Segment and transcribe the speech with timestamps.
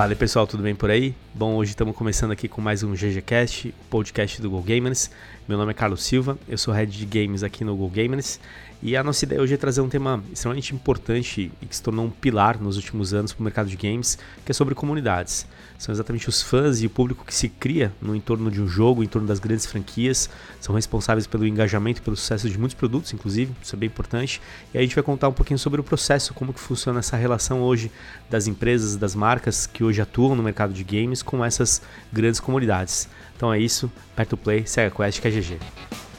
[0.00, 1.14] Fala pessoal, tudo bem por aí?
[1.34, 5.10] Bom, hoje estamos começando aqui com mais um GGCast, podcast do Go Gamers.
[5.46, 8.40] Meu nome é Carlos Silva, eu sou head de games aqui no Go Gamers
[8.82, 12.06] e a nossa ideia hoje é trazer um tema extremamente importante e que se tornou
[12.06, 15.46] um pilar nos últimos anos para o mercado de games, que é sobre comunidades.
[15.78, 19.04] São exatamente os fãs e o público que se cria no entorno de um jogo,
[19.04, 23.12] em torno das grandes franquias, são responsáveis pelo engajamento e pelo sucesso de muitos produtos,
[23.12, 24.40] inclusive, isso é bem importante.
[24.72, 27.60] E a gente vai contar um pouquinho sobre o processo, como que funciona essa relação
[27.60, 27.90] hoje
[28.30, 33.08] das empresas, das marcas que hoje atuam no mercado de games com essas grandes comunidades.
[33.36, 36.09] Então é isso, perto play, segue a Quest que é GG.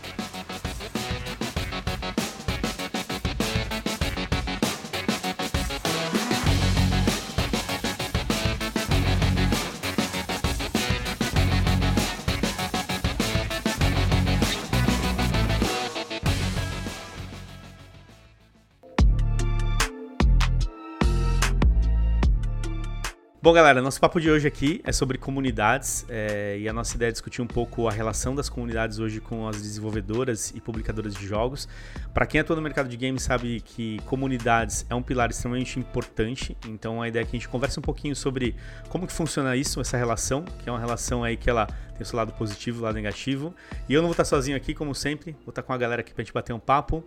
[23.43, 27.09] Bom, galera, nosso papo de hoje aqui é sobre comunidades é, e a nossa ideia
[27.09, 31.25] é discutir um pouco a relação das comunidades hoje com as desenvolvedoras e publicadoras de
[31.25, 31.67] jogos.
[32.13, 36.55] Para quem atua no mercado de games sabe que comunidades é um pilar extremamente importante,
[36.67, 38.55] então a ideia é que a gente converse um pouquinho sobre
[38.89, 42.05] como que funciona isso, essa relação, que é uma relação aí que ela tem o
[42.05, 43.55] seu lado positivo e o lado negativo.
[43.89, 46.13] E eu não vou estar sozinho aqui, como sempre, vou estar com a galera aqui
[46.13, 47.03] para a gente bater um papo.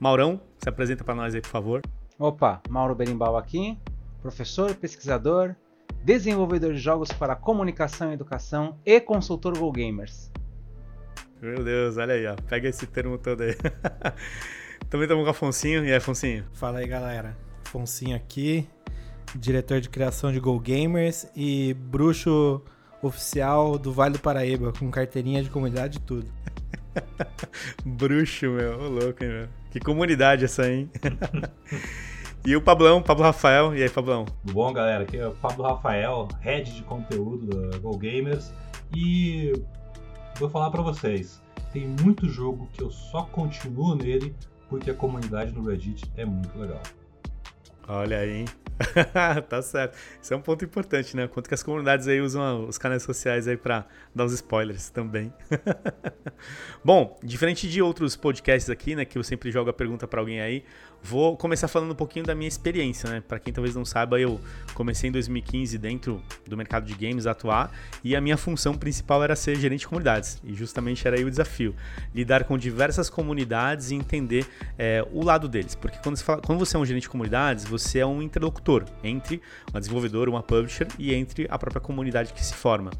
[0.00, 1.80] Maurão, se apresenta para nós aí, por favor.
[2.18, 3.78] Opa, Mauro Berimbau aqui,
[4.20, 5.54] professor, pesquisador,
[6.06, 10.30] desenvolvedor de jogos para comunicação e educação e consultor Go Gamers.
[11.42, 12.36] Meu Deus, olha aí, ó.
[12.48, 13.56] Pega esse termo todo aí.
[14.88, 15.84] Também estamos com o Afonsinho.
[15.84, 16.44] E aí, Afonsinho?
[16.52, 17.36] Fala aí, galera.
[17.66, 18.68] Afonsinho aqui,
[19.34, 22.62] diretor de criação de Go Gamers e bruxo
[23.02, 26.30] oficial do Vale do Paraíba, com carteirinha de comunidade e tudo.
[27.84, 28.78] bruxo, meu.
[28.78, 29.48] Ô, louco, hein, meu.
[29.72, 30.88] Que comunidade essa hein?
[32.46, 33.74] E o Pablão, Pablo Rafael.
[33.74, 34.24] E aí, Pablão?
[34.24, 35.02] Tudo bom, galera?
[35.02, 38.52] Aqui é o Pablo Rafael, head de conteúdo da Go Gamers.
[38.94, 39.52] E
[40.38, 41.42] vou falar para vocês,
[41.72, 44.32] tem muito jogo que eu só continuo nele
[44.68, 46.80] porque a comunidade no Reddit é muito legal.
[47.88, 48.44] Olha aí, hein?
[49.48, 49.96] tá certo.
[50.20, 51.26] Isso é um ponto importante, né?
[51.26, 55.32] Quanto que as comunidades aí usam os canais sociais aí para dar os spoilers também.
[56.84, 60.40] Bom, diferente de outros podcasts aqui, né, que eu sempre jogo a pergunta para alguém
[60.40, 60.64] aí,
[61.02, 63.22] Vou começar falando um pouquinho da minha experiência, né?
[63.26, 64.40] Para quem talvez não saiba, eu
[64.74, 67.70] comecei em 2015 dentro do mercado de games a atuar
[68.02, 70.40] e a minha função principal era ser gerente de comunidades.
[70.42, 71.74] E justamente era aí o desafio:
[72.14, 74.46] lidar com diversas comunidades e entender
[74.76, 75.74] é, o lado deles.
[75.74, 78.84] Porque quando você, fala, quando você é um gerente de comunidades, você é um interlocutor
[79.04, 79.40] entre
[79.70, 82.90] uma desenvolvedora, uma publisher e entre a própria comunidade que se forma.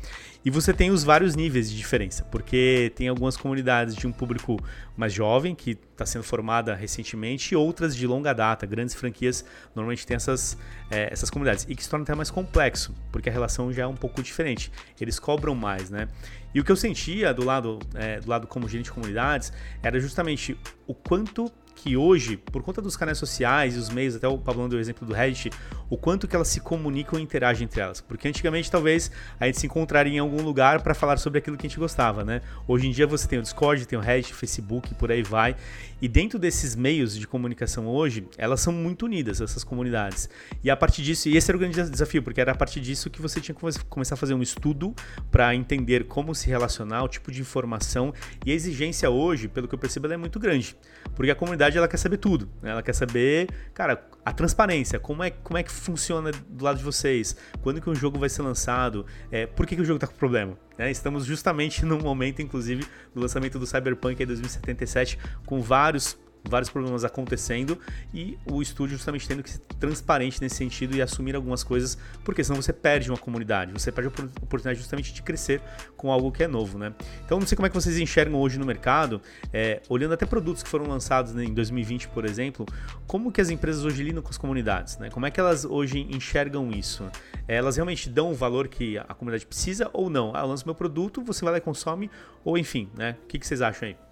[0.46, 4.56] E você tem os vários níveis de diferença, porque tem algumas comunidades de um público
[4.96, 10.06] mais jovem, que está sendo formada recentemente, e outras de longa data, grandes franquias, normalmente
[10.06, 10.56] tem essas,
[10.88, 11.66] é, essas comunidades.
[11.68, 14.70] E que se torna até mais complexo, porque a relação já é um pouco diferente.
[15.00, 16.06] Eles cobram mais, né?
[16.54, 19.52] E o que eu sentia do lado, é, do lado como gerente de comunidades
[19.82, 24.26] era justamente o quanto que hoje, por conta dos canais sociais e os meios, até
[24.26, 25.50] o Pablo deu o exemplo do Reddit,
[25.90, 28.00] o quanto que elas se comunicam e interagem entre elas.
[28.00, 31.66] Porque antigamente talvez a gente se encontraria em algum lugar para falar sobre aquilo que
[31.66, 32.40] a gente gostava, né?
[32.66, 35.54] Hoje em dia você tem o Discord, tem o Reddit, Facebook, por aí vai.
[36.00, 40.28] E dentro desses meios de comunicação hoje, elas são muito unidas, essas comunidades.
[40.62, 43.08] E a partir disso, e esse era o grande desafio, porque era a partir disso
[43.08, 44.94] que você tinha que começar a fazer um estudo
[45.30, 48.12] para entender como se relacionar, o tipo de informação.
[48.44, 50.76] E a exigência hoje, pelo que eu percebo, é muito grande.
[51.14, 52.48] Porque a comunidade ela quer saber tudo.
[52.62, 52.70] Né?
[52.70, 56.84] Ela quer saber, cara, a transparência, como é, como é que funciona do lado de
[56.84, 60.06] vocês, quando que um jogo vai ser lançado, é, por que, que o jogo está
[60.06, 60.58] com problema.
[60.76, 60.90] Né?
[60.90, 62.84] Estamos justamente no momento, inclusive,
[63.14, 66.16] do lançamento do Cyberpunk 2077, com vários
[66.48, 67.78] vários problemas acontecendo
[68.12, 72.42] e o estúdio justamente tendo que ser transparente nesse sentido e assumir algumas coisas, porque
[72.42, 75.60] senão você perde uma comunidade, você perde a oportunidade justamente de crescer
[75.96, 76.94] com algo que é novo, né?
[77.24, 79.20] Então não sei como é que vocês enxergam hoje no mercado,
[79.52, 82.66] é, olhando até produtos que foram lançados né, em 2020, por exemplo,
[83.06, 85.10] como que as empresas hoje lidam com as comunidades, né?
[85.10, 87.04] Como é que elas hoje enxergam isso?
[87.48, 90.32] Elas realmente dão o valor que a comunidade precisa ou não?
[90.34, 92.10] Ah, eu lanço meu produto, você vai lá e consome,
[92.44, 93.16] ou enfim, né?
[93.24, 94.05] O que, que vocês acham aí?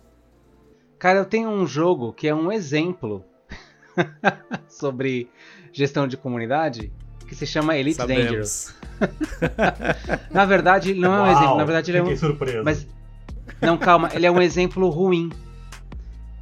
[1.05, 3.23] Cara, eu tenho um jogo que é um exemplo
[4.67, 5.29] sobre
[5.71, 6.91] gestão de comunidade
[7.29, 8.25] que se chama Elite Sabemos.
[8.25, 8.75] Dangerous.
[10.33, 11.57] na verdade, ele não Uau, é um exemplo.
[11.59, 12.17] Na verdade, ele é um.
[12.17, 12.65] Surpreso.
[12.65, 12.87] Mas
[13.61, 14.09] não, calma.
[14.15, 15.29] Ele é um exemplo ruim.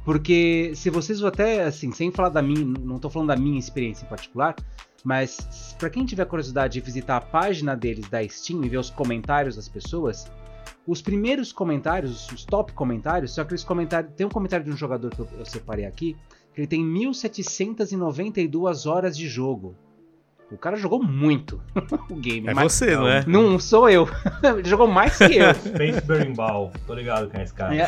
[0.05, 4.05] Porque se vocês até assim, sem falar da minha, não estou falando da minha experiência
[4.05, 4.55] em particular,
[5.03, 8.89] mas para quem tiver curiosidade de visitar a página deles da Steam e ver os
[8.89, 10.31] comentários das pessoas,
[10.87, 14.13] os primeiros comentários, os top comentários, são aqueles comentários.
[14.15, 16.15] Tem um comentário de um jogador que eu, eu separei aqui,
[16.53, 19.75] que ele tem 1792 horas de jogo.
[20.51, 21.59] O cara jogou muito
[22.09, 22.47] o game.
[22.47, 23.25] É mas você, não é?
[23.25, 24.07] Não sou eu.
[24.43, 25.53] Ele jogou mais que eu.
[25.55, 26.71] Space Burning Ball.
[26.85, 27.75] Tô ligado é esse cara.
[27.75, 27.87] É.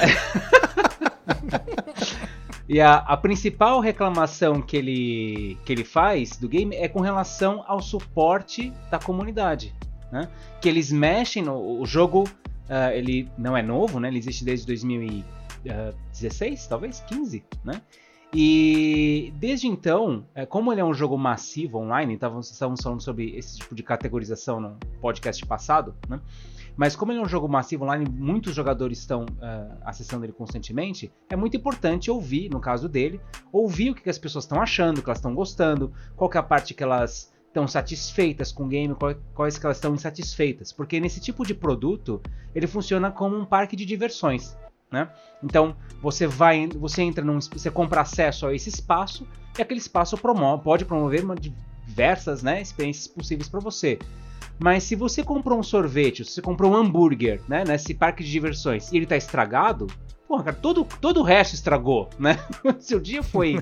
[2.67, 7.63] E a, a principal reclamação que ele, que ele faz do game é com relação
[7.67, 9.73] ao suporte da comunidade.
[10.11, 10.27] Né?
[10.59, 12.23] Que eles mexem no o jogo.
[12.69, 14.07] Uh, ele não é novo, né?
[14.07, 17.81] Ele existe desde 2016, talvez 15, né?
[18.33, 23.33] E desde então, é, como ele é um jogo massivo online, estávamos, estávamos falando sobre
[23.37, 26.19] esse tipo de categorização no podcast passado, né?
[26.75, 31.09] Mas como ele é um jogo massivo online, muitos jogadores estão uh, acessando ele constantemente,
[31.29, 33.21] é muito importante ouvir, no caso dele,
[33.51, 36.37] ouvir o que, que as pessoas estão achando, o que elas estão gostando, qual é
[36.37, 38.93] a parte que elas estão satisfeitas com o game,
[39.33, 40.73] quais que elas estão insatisfeitas.
[40.73, 42.21] Porque nesse tipo de produto,
[42.53, 44.57] ele funciona como um parque de diversões.
[44.91, 45.09] Né?
[45.41, 49.25] Então você vai, você entra num, você compra acesso a esse espaço
[49.57, 53.97] e aquele espaço promove, pode promover uma, diversas né, experiências possíveis para você.
[54.59, 58.31] Mas se você comprou um sorvete, se você comprou um hambúrguer, né, nesse parque de
[58.31, 59.87] diversões e ele tá estragado,
[60.27, 62.39] porra, cara, todo, todo o resto estragou, né?
[62.79, 63.57] Seu dia foi,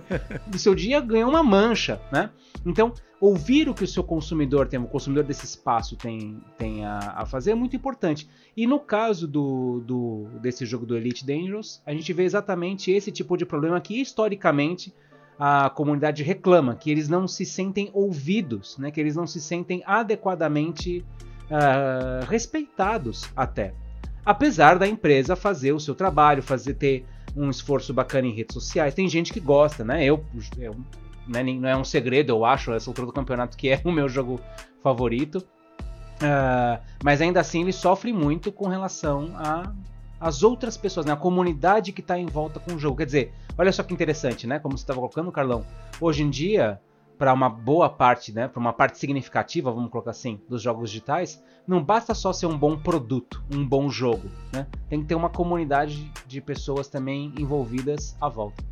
[0.53, 2.29] o seu dia ganhou uma mancha, né?
[2.65, 6.97] Então, ouvir o que o seu consumidor tem, o consumidor desse espaço tem, tem a,
[7.17, 8.29] a fazer é muito importante.
[8.55, 13.11] E no caso do, do, desse jogo do Elite Dangerous, a gente vê exatamente esse
[13.11, 14.93] tipo de problema que historicamente
[15.37, 18.91] a comunidade reclama, que eles não se sentem ouvidos, né?
[18.91, 21.03] que eles não se sentem adequadamente
[21.49, 23.73] uh, respeitados até.
[24.25, 27.05] Apesar da empresa fazer o seu trabalho, fazer ter
[27.35, 30.05] um esforço bacana em redes sociais, tem gente que gosta, né?
[30.05, 30.23] Eu,
[30.57, 30.75] eu
[31.27, 34.07] né, não é um segredo, eu acho, essa altura do campeonato que é o meu
[34.07, 34.39] jogo
[34.81, 35.39] favorito.
[36.15, 39.73] Uh, mas ainda assim ele sofre muito com relação a
[40.23, 41.11] as outras pessoas, né?
[41.11, 42.95] a comunidade que está em volta com o jogo.
[42.95, 44.57] Quer dizer, olha só que interessante, né?
[44.57, 45.65] Como você estava colocando, Carlão.
[45.99, 46.79] Hoje em dia,
[47.17, 48.47] para uma boa parte, né?
[48.47, 52.57] Para uma parte significativa, vamos colocar assim, dos jogos digitais, não basta só ser um
[52.57, 54.67] bom produto, um bom jogo, né?
[54.89, 58.63] Tem que ter uma comunidade de pessoas também envolvidas à volta.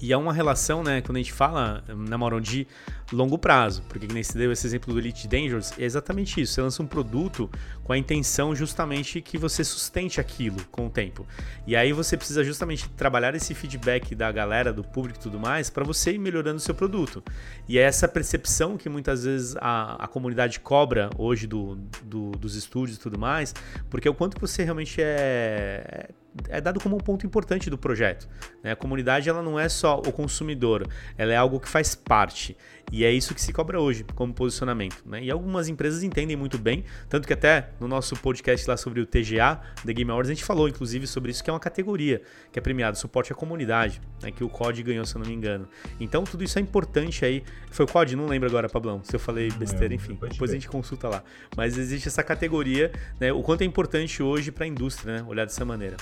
[0.00, 2.66] E é uma relação, né, quando a gente fala, na moral, de
[3.12, 6.54] longo prazo, porque nem se deu esse exemplo do Elite Dangerous, é exatamente isso.
[6.54, 7.50] Você lança um produto
[7.84, 11.26] com a intenção justamente que você sustente aquilo com o tempo.
[11.66, 15.70] E aí você precisa justamente trabalhar esse feedback da galera, do público e tudo mais,
[15.70, 17.22] para você ir melhorando o seu produto.
[17.68, 22.56] E é essa percepção que muitas vezes a, a comunidade cobra hoje do, do, dos
[22.56, 23.54] estúdios e tudo mais,
[23.88, 26.10] porque é o quanto você realmente é
[26.48, 28.28] é dado como um ponto importante do projeto.
[28.62, 28.72] Né?
[28.72, 30.86] A comunidade ela não é só o consumidor,
[31.16, 32.56] ela é algo que faz parte.
[32.96, 35.02] E é isso que se cobra hoje como posicionamento.
[35.04, 35.24] Né?
[35.24, 39.06] E algumas empresas entendem muito bem, tanto que até no nosso podcast lá sobre o
[39.06, 42.58] TGA, The Game Awards, a gente falou inclusive sobre isso, que é uma categoria que
[42.58, 44.30] é premiado, suporte à comunidade, né?
[44.30, 45.68] que o COD ganhou, se eu não me engano.
[46.00, 47.44] Então tudo isso é importante aí.
[47.70, 48.16] Foi o COD?
[48.16, 50.18] Não lembro agora, Pablão, se eu falei besteira, enfim.
[50.30, 51.22] Depois a gente consulta lá.
[51.54, 52.90] Mas existe essa categoria,
[53.20, 53.30] né?
[53.30, 55.26] o quanto é importante hoje para a indústria né?
[55.28, 55.98] olhar dessa maneira.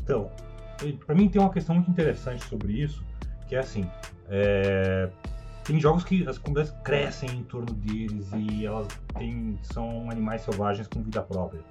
[0.00, 0.30] Então,
[1.04, 3.04] para mim tem uma questão muito interessante sobre isso,
[3.48, 3.84] que é assim,
[4.28, 5.10] é...
[5.64, 10.86] tem jogos que as comunidades crescem em torno deles e elas têm, são animais selvagens
[10.86, 11.62] com vida própria,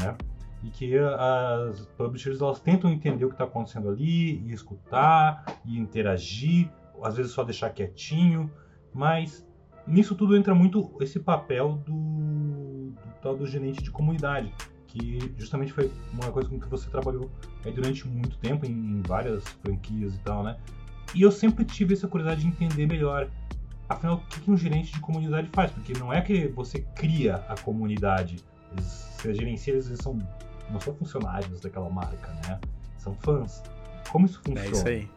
[0.00, 0.16] né?
[0.62, 5.78] E que as publishers elas tentam entender o que está acontecendo ali, e escutar, e
[5.78, 6.70] interagir,
[7.02, 8.50] às vezes só deixar quietinho,
[8.92, 9.46] mas
[9.86, 14.52] nisso tudo entra muito esse papel do, do tal do gerente de comunidade,
[14.86, 17.30] que justamente foi uma coisa com que você trabalhou
[17.64, 20.56] aí durante muito tempo em, em várias franquias e tal, né?
[21.14, 23.28] E eu sempre tive essa curiosidade de entender melhor,
[23.88, 25.70] afinal, o que, um gerente de comunidade faz?
[25.70, 28.36] Porque não é que você cria a comunidade,
[28.76, 30.18] você gerencia, eles são
[30.70, 32.60] não são funcionários daquela marca, né?
[32.98, 33.62] São fãs.
[34.10, 34.66] Como isso funciona?
[34.66, 35.08] É isso aí.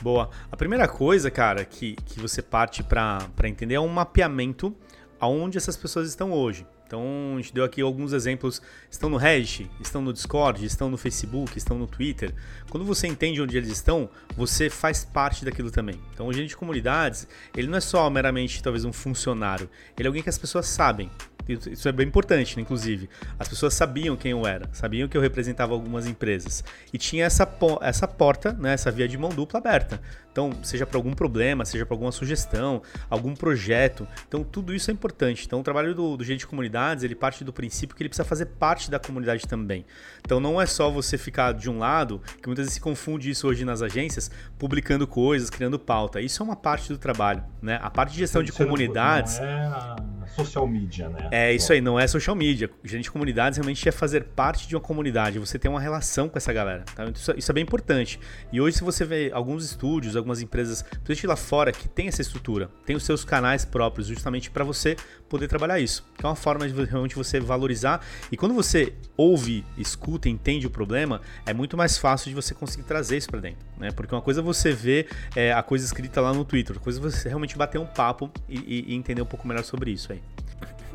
[0.00, 0.30] Boa.
[0.50, 4.74] A primeira coisa, cara, que, que você parte para entender é um mapeamento
[5.20, 6.66] aonde essas pessoas estão hoje.
[6.88, 8.62] Então, a gente deu aqui alguns exemplos.
[8.90, 12.34] Estão no Reddit, estão no Discord, estão no Facebook, estão no Twitter.
[12.70, 16.00] Quando você entende onde eles estão, você faz parte daquilo também.
[16.14, 19.68] Então, o gerente de comunidades, ele não é só meramente talvez um funcionário,
[19.98, 21.10] ele é alguém que as pessoas sabem.
[21.48, 23.08] Isso é bem importante, né, inclusive.
[23.38, 26.62] As pessoas sabiam quem eu era, sabiam que eu representava algumas empresas.
[26.92, 27.48] E tinha essa,
[27.80, 30.00] essa porta, né, essa via de mão dupla aberta.
[30.30, 34.06] Então, seja para algum problema, seja para alguma sugestão, algum projeto.
[34.28, 35.44] Então, tudo isso é importante.
[35.46, 38.46] Então, o trabalho do, do de comunidades, ele parte do princípio que ele precisa fazer
[38.46, 39.84] parte da comunidade também.
[40.20, 43.48] Então, não é só você ficar de um lado, que muitas vezes se confunde isso
[43.48, 46.20] hoje nas agências, publicando coisas, criando pauta.
[46.20, 47.80] Isso é uma parte do trabalho, né?
[47.82, 49.40] A parte de gestão de comunidades...
[49.40, 51.28] Não é social media, né?
[51.30, 52.70] É isso aí, não é social media.
[52.84, 56.38] Gerente de comunidades realmente é fazer parte de uma comunidade, você tem uma relação com
[56.38, 56.84] essa galera.
[56.94, 57.04] Tá?
[57.06, 58.20] Isso, isso, é bem importante.
[58.52, 62.22] E hoje, se você vê alguns estúdios, algumas empresas, principalmente lá fora, que tem essa
[62.22, 64.96] estrutura, tem os seus canais próprios, justamente para você
[65.28, 66.04] poder trabalhar isso.
[66.16, 68.04] Que é uma forma de realmente você valorizar.
[68.30, 72.84] E quando você ouve, escuta, entende o problema, é muito mais fácil de você conseguir
[72.84, 73.66] trazer isso para dentro.
[73.76, 73.90] Né?
[73.90, 76.98] Porque uma coisa é você ver é, a coisa escrita lá no Twitter, outra coisa
[76.98, 80.12] é você realmente bater um papo e, e, e entender um pouco melhor sobre isso
[80.12, 80.22] aí.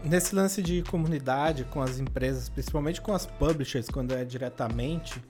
[0.04, 5.24] Nesse lance de comunidade com as empresas, principalmente com as publishers, quando é diretamente,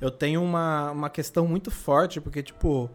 [0.00, 2.90] eu tenho uma, uma questão muito forte, porque, tipo,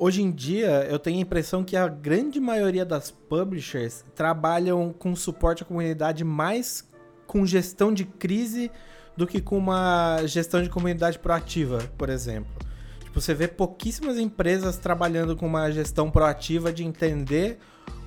[0.00, 5.14] hoje em dia eu tenho a impressão que a grande maioria das publishers trabalham com
[5.14, 6.88] suporte à comunidade mais
[7.26, 8.72] com gestão de crise
[9.14, 12.50] do que com uma gestão de comunidade proativa, por exemplo.
[13.00, 17.58] Tipo, você vê pouquíssimas empresas trabalhando com uma gestão proativa de entender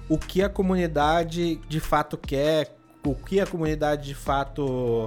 [0.10, 5.06] o que a comunidade de fato quer, o que a comunidade de fato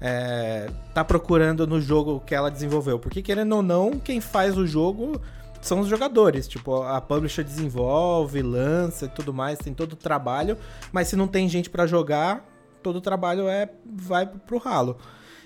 [0.00, 2.98] é, tá procurando no jogo que ela desenvolveu.
[2.98, 5.20] Porque, querendo ou não, quem faz o jogo
[5.62, 6.46] são os jogadores.
[6.46, 10.58] Tipo, a publisher desenvolve, lança e tudo mais, tem todo o trabalho,
[10.92, 12.44] mas se não tem gente para jogar,
[12.82, 14.98] todo o trabalho é vai pro ralo.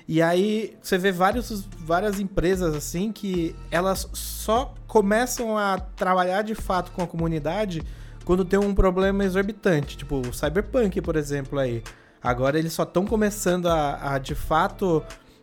[0.08, 6.54] E aí você vê vários, várias empresas assim que elas só começam a trabalhar de
[6.54, 7.82] fato com a comunidade
[8.24, 11.82] quando tem um problema exorbitante, tipo o Cyberpunk, por exemplo, aí.
[12.22, 15.02] Agora eles só estão começando a, a, de fato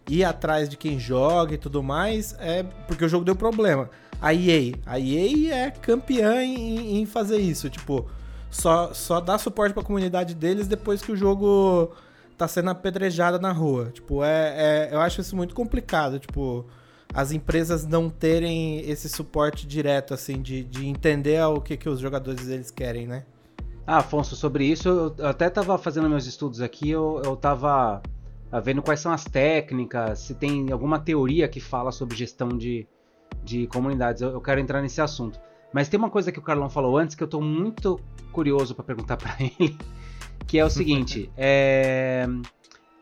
[0.10, 3.90] ir atrás de quem joga e tudo mais, é porque o jogo deu problema.
[4.22, 8.08] A EA, a EA é campeã em, em fazer isso, tipo,
[8.50, 11.92] só, só dá suporte para a comunidade deles depois que o jogo
[12.38, 13.92] tá sendo apedrejado na rua.
[13.92, 16.66] Tipo, é, é, eu acho isso muito complicado, tipo,
[17.14, 22.00] as empresas não terem esse suporte direto, assim, de, de entender o que, que os
[22.00, 23.26] jogadores eles querem, né?
[23.86, 28.02] Ah, Afonso, sobre isso, eu até estava fazendo meus estudos aqui, eu, eu tava
[28.52, 32.88] ah, vendo quais são as técnicas, se tem alguma teoria que fala sobre gestão de,
[33.44, 34.22] de comunidades.
[34.22, 35.40] Eu, eu quero entrar nesse assunto.
[35.74, 38.00] Mas tem uma coisa que o Carlão falou antes que eu estou muito
[38.32, 39.78] curioso para perguntar para ele,
[40.46, 42.26] que é o seguinte: é,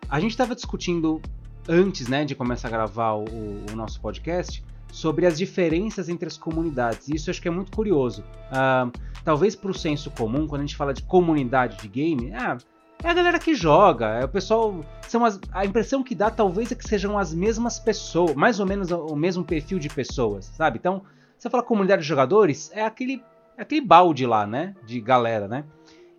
[0.09, 1.21] a gente estava discutindo
[1.67, 3.25] antes, né, de começar a gravar o,
[3.71, 7.07] o, nosso podcast sobre as diferenças entre as comunidades.
[7.07, 8.23] Isso eu acho que é muito curioso.
[8.51, 8.91] Uh,
[9.23, 12.57] talvez para o senso comum, quando a gente fala de comunidade de game, ah,
[13.03, 14.85] é a galera que joga, é o pessoal.
[15.07, 18.65] São as, a impressão que dá talvez é que sejam as mesmas pessoas, mais ou
[18.65, 20.77] menos o mesmo perfil de pessoas, sabe?
[20.77, 21.03] Então,
[21.37, 23.23] você fala comunidade de jogadores, é aquele,
[23.57, 24.75] é aquele balde lá, né?
[24.85, 25.65] De galera, né?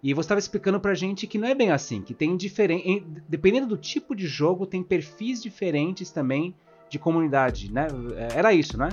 [0.02, 3.06] E você estava explicando pra gente que não é bem assim, que tem diferente.
[3.28, 6.54] Dependendo do tipo de jogo, tem perfis diferentes também
[6.88, 7.86] de comunidade, né?
[8.16, 8.88] É, era isso, né?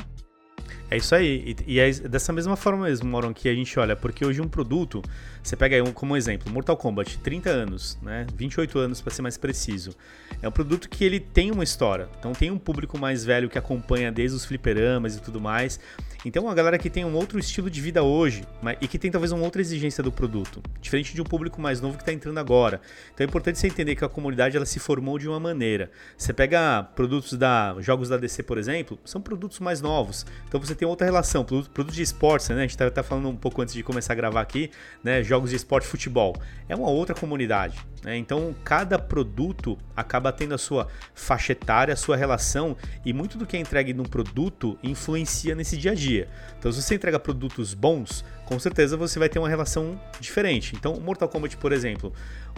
[0.90, 1.56] É isso aí.
[1.66, 4.48] E, e, é dessa mesma forma mesmo, Moron, que a gente olha, porque hoje um
[4.48, 5.02] produto,
[5.42, 8.26] você pega aí um, como exemplo, Mortal Kombat, 30 anos, né?
[8.36, 9.96] 28 anos para ser mais preciso.
[10.42, 12.10] É um produto que ele tem uma história.
[12.20, 15.80] Então tem um público mais velho que acompanha desde os fliperamas e tudo mais.
[16.26, 19.10] Então, uma galera que tem um outro estilo de vida hoje mas, e que tem
[19.10, 22.38] talvez uma outra exigência do produto, diferente de um público mais novo que está entrando
[22.38, 22.82] agora.
[23.14, 25.90] Então, é importante você entender que a comunidade ela se formou de uma maneira.
[26.18, 30.26] Você pega produtos da jogos da DC, por exemplo, são produtos mais novos.
[30.46, 31.46] Então, você tem outra relação.
[31.46, 32.58] Produtos de esportes, né?
[32.58, 34.72] A gente está tá falando um pouco antes de começar a gravar aqui,
[35.02, 35.24] né?
[35.24, 36.36] Jogos de esporte, futebol.
[36.68, 37.78] É uma outra comunidade.
[38.04, 38.18] Né?
[38.18, 43.46] Então, cada produto acaba tendo a sua faixa etária, a sua relação e muito do
[43.46, 46.28] que é entregue num produto influencia nesse dia a dia dia.
[46.58, 50.76] Então, se você entrega produtos bons, com certeza você vai ter uma relação diferente.
[50.76, 52.12] Então, Mortal Kombat, por exemplo,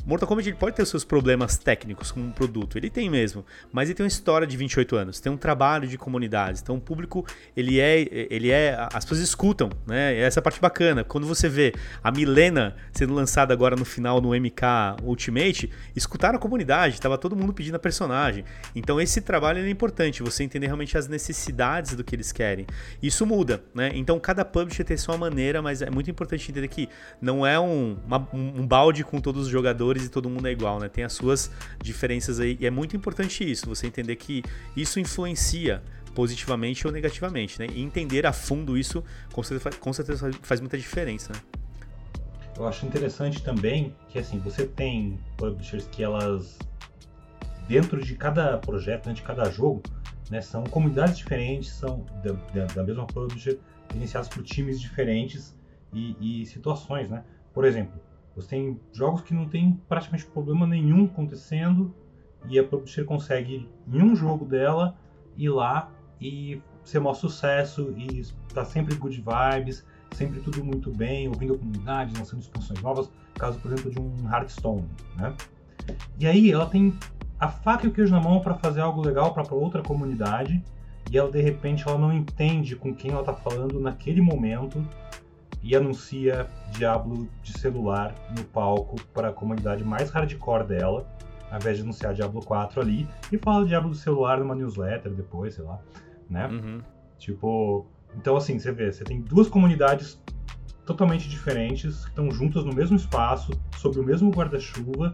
[0.06, 3.90] Mortal Kombat ele pode ter seus problemas técnicos como um produto, ele tem mesmo, mas
[3.90, 7.26] ele tem uma história de 28 anos, tem um trabalho de comunidades, então o público
[7.58, 10.18] ele é, ele é, as pessoas escutam, né?
[10.18, 11.04] Essa é parte bacana.
[11.04, 16.40] Quando você vê a Milena sendo lançada agora no final no MK Ultimate, escutaram a
[16.40, 18.46] comunidade, estava todo mundo pedindo a personagem.
[18.74, 22.66] Então esse trabalho é importante, você entender realmente as necessidades do que eles querem.
[23.04, 23.92] Isso muda, né?
[23.94, 26.88] Então cada publisher tem sua maneira, mas é muito importante entender que
[27.22, 30.80] não é um, uma, um balde com todos os jogadores e todo mundo é igual,
[30.80, 30.90] né?
[30.90, 32.58] Tem as suas diferenças aí.
[32.60, 34.44] E é muito importante isso, você entender que
[34.76, 35.82] isso influencia
[36.14, 37.68] positivamente ou negativamente, né?
[37.74, 41.40] E entender a fundo isso com certeza, com certeza faz muita diferença, né?
[42.58, 46.60] Eu acho interessante também que assim, você tem publishers que elas
[47.68, 49.82] dentro de cada projeto, dentro de cada jogo,
[50.30, 53.58] né, são comunidades diferentes, são da, da, da mesma publisher,
[53.96, 55.56] iniciadas por times diferentes
[55.94, 57.24] e, e situações, né?
[57.54, 58.00] Por exemplo,
[58.36, 61.94] você tem jogos que não tem praticamente problema nenhum acontecendo
[62.50, 64.98] e a publisher consegue, em um jogo dela,
[65.38, 71.28] ir lá e ser um sucesso e tá sempre good vibes sempre tudo muito bem,
[71.28, 75.34] ouvindo a comunidade, lançando expansões novas, caso, por exemplo, de um Hearthstone, né?
[76.20, 76.94] E aí ela tem
[77.40, 80.64] a faca e o queijo na mão para fazer algo legal para outra comunidade,
[81.10, 84.86] e ela de repente ela não entende com quem ela está falando naquele momento
[85.64, 91.08] e anuncia Diablo de celular no palco para a comunidade mais hardcore dela,
[91.50, 95.54] ao invés de anunciar Diablo 4 ali, e fala Diablo do celular numa newsletter depois,
[95.54, 95.80] sei lá,
[96.30, 96.48] né?
[96.48, 96.82] Uhum.
[97.18, 100.20] Tipo, então assim, você vê, você tem duas comunidades
[100.86, 105.14] totalmente diferentes, que estão juntas no mesmo espaço, sob o mesmo guarda-chuva,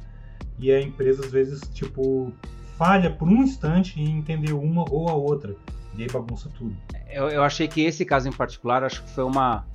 [0.57, 2.31] e a empresa às vezes, tipo,
[2.77, 5.55] falha por um instante em entender uma ou a outra,
[5.95, 6.75] e aí bagunça tudo.
[7.09, 9.65] Eu, eu achei que esse caso em particular, acho que foi uma,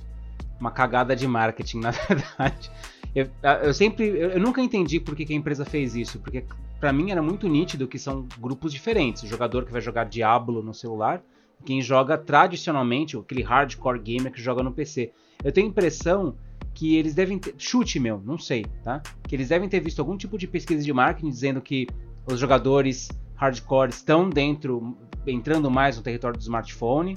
[0.63, 2.71] uma cagada de marketing, na verdade.
[3.13, 3.29] Eu,
[3.61, 6.45] eu sempre, eu nunca entendi por que, que a empresa fez isso, porque
[6.79, 9.23] para mim era muito nítido que são grupos diferentes.
[9.23, 11.21] O jogador que vai jogar Diablo no celular,
[11.63, 15.11] quem joga tradicionalmente, aquele hardcore gamer que joga no PC.
[15.43, 16.35] Eu tenho a impressão
[16.73, 19.03] que eles devem ter, chute meu, não sei, tá?
[19.27, 21.87] Que eles devem ter visto algum tipo de pesquisa de marketing dizendo que
[22.25, 27.13] os jogadores hardcore estão dentro, entrando mais no território do smartphone.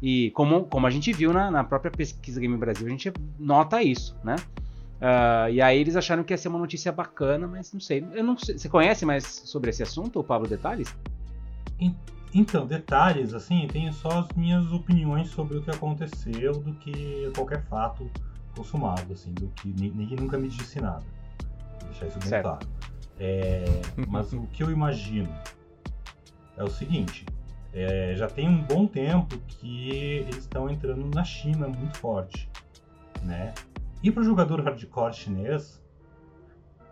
[0.00, 3.82] E como, como a gente viu na, na própria pesquisa Game Brasil, a gente nota
[3.82, 4.36] isso, né?
[5.00, 8.04] Uh, e aí eles acharam que ia ser uma notícia bacana, mas não sei.
[8.12, 8.58] Eu não sei.
[8.58, 10.94] Você conhece mais sobre esse assunto, Pablo Detalhes?
[12.34, 17.64] Então, detalhes, assim, tenho só as minhas opiniões sobre o que aconteceu do que qualquer
[17.64, 18.10] fato
[18.54, 21.04] consumado, assim, do que ninguém nunca me disse nada.
[21.80, 22.44] Vou deixar isso bem certo.
[22.44, 22.68] claro.
[23.20, 23.64] É,
[24.06, 25.28] mas o que eu imagino
[26.56, 27.24] é o seguinte:
[27.72, 32.48] é, já tem um bom tempo que eles estão entrando na China muito forte,
[33.22, 33.54] né?
[34.02, 35.82] E para o jogador hardcore chinês,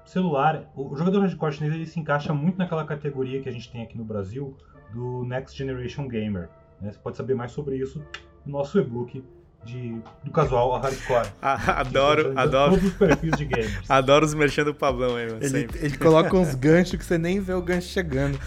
[0.04, 3.82] celular, o jogador hardcore chinês ele se encaixa muito naquela categoria que a gente tem
[3.82, 4.56] aqui no Brasil
[4.92, 6.48] do Next Generation Gamer.
[6.80, 6.92] Né?
[6.92, 8.02] Você pode saber mais sobre isso
[8.44, 9.24] no nosso e-book
[9.64, 11.28] de, do casual a hardcore.
[11.42, 12.72] adoro, adoro.
[12.72, 13.82] Todos os perfis de gamers.
[13.90, 15.44] adoro os merchan do Pablão aí, mano.
[15.44, 18.38] Ele, ele coloca uns ganchos que você nem vê o gancho chegando.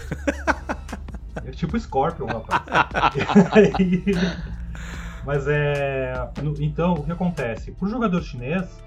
[1.44, 2.62] É tipo Scorpion, rapaz.
[5.24, 6.14] mas é.
[6.60, 7.72] Então, o que acontece?
[7.72, 8.82] Pro jogador chinês,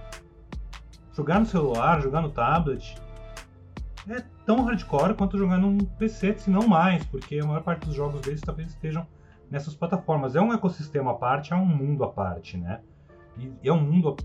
[1.14, 2.96] jogar no celular, jogar no tablet,
[4.10, 7.96] é tão hardcore quanto jogar num PC, se não mais, porque a maior parte dos
[7.96, 9.06] jogos deles talvez estejam
[9.50, 10.36] nessas plataformas.
[10.36, 12.82] É um ecossistema à parte, é um mundo à parte, né?
[13.38, 14.16] E é um mundo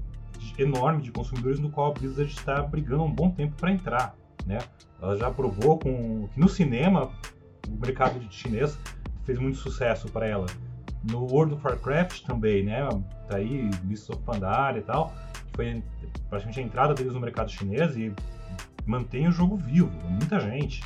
[0.59, 4.15] enorme de consumidores no qual a Blizzard está brigando um bom tempo para entrar,
[4.47, 4.59] né?
[5.01, 7.11] Ela já provou com que no cinema
[7.73, 8.79] o mercado chinês
[9.25, 10.47] fez muito sucesso para ela.
[11.11, 12.89] No World of Warcraft também, né?
[13.29, 15.83] Tá aí Mists of Pandaria e tal, que foi
[16.29, 18.13] praticamente a entrada deles no mercado chinês e
[18.87, 20.83] mantém o jogo vivo, muita gente.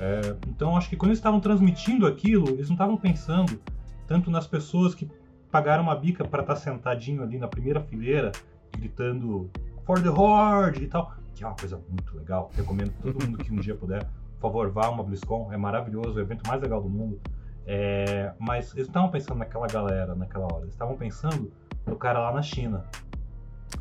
[0.00, 3.60] É, então acho que quando eles estavam transmitindo aquilo, eles não estavam pensando
[4.06, 5.08] tanto nas pessoas que
[5.50, 8.32] pagaram uma bica para estar tá sentadinho ali na primeira fileira,
[8.72, 9.50] gritando
[9.84, 12.50] For the Horde e tal, que é uma coisa muito legal.
[12.54, 14.08] Recomendo todo mundo que um dia puder,
[14.40, 17.20] por favor, vá a uma BlizzCon, é maravilhoso, é o evento mais legal do mundo.
[17.66, 21.52] É, mas eles estavam pensando naquela galera naquela hora, eles estavam pensando
[21.86, 22.84] no cara lá na China.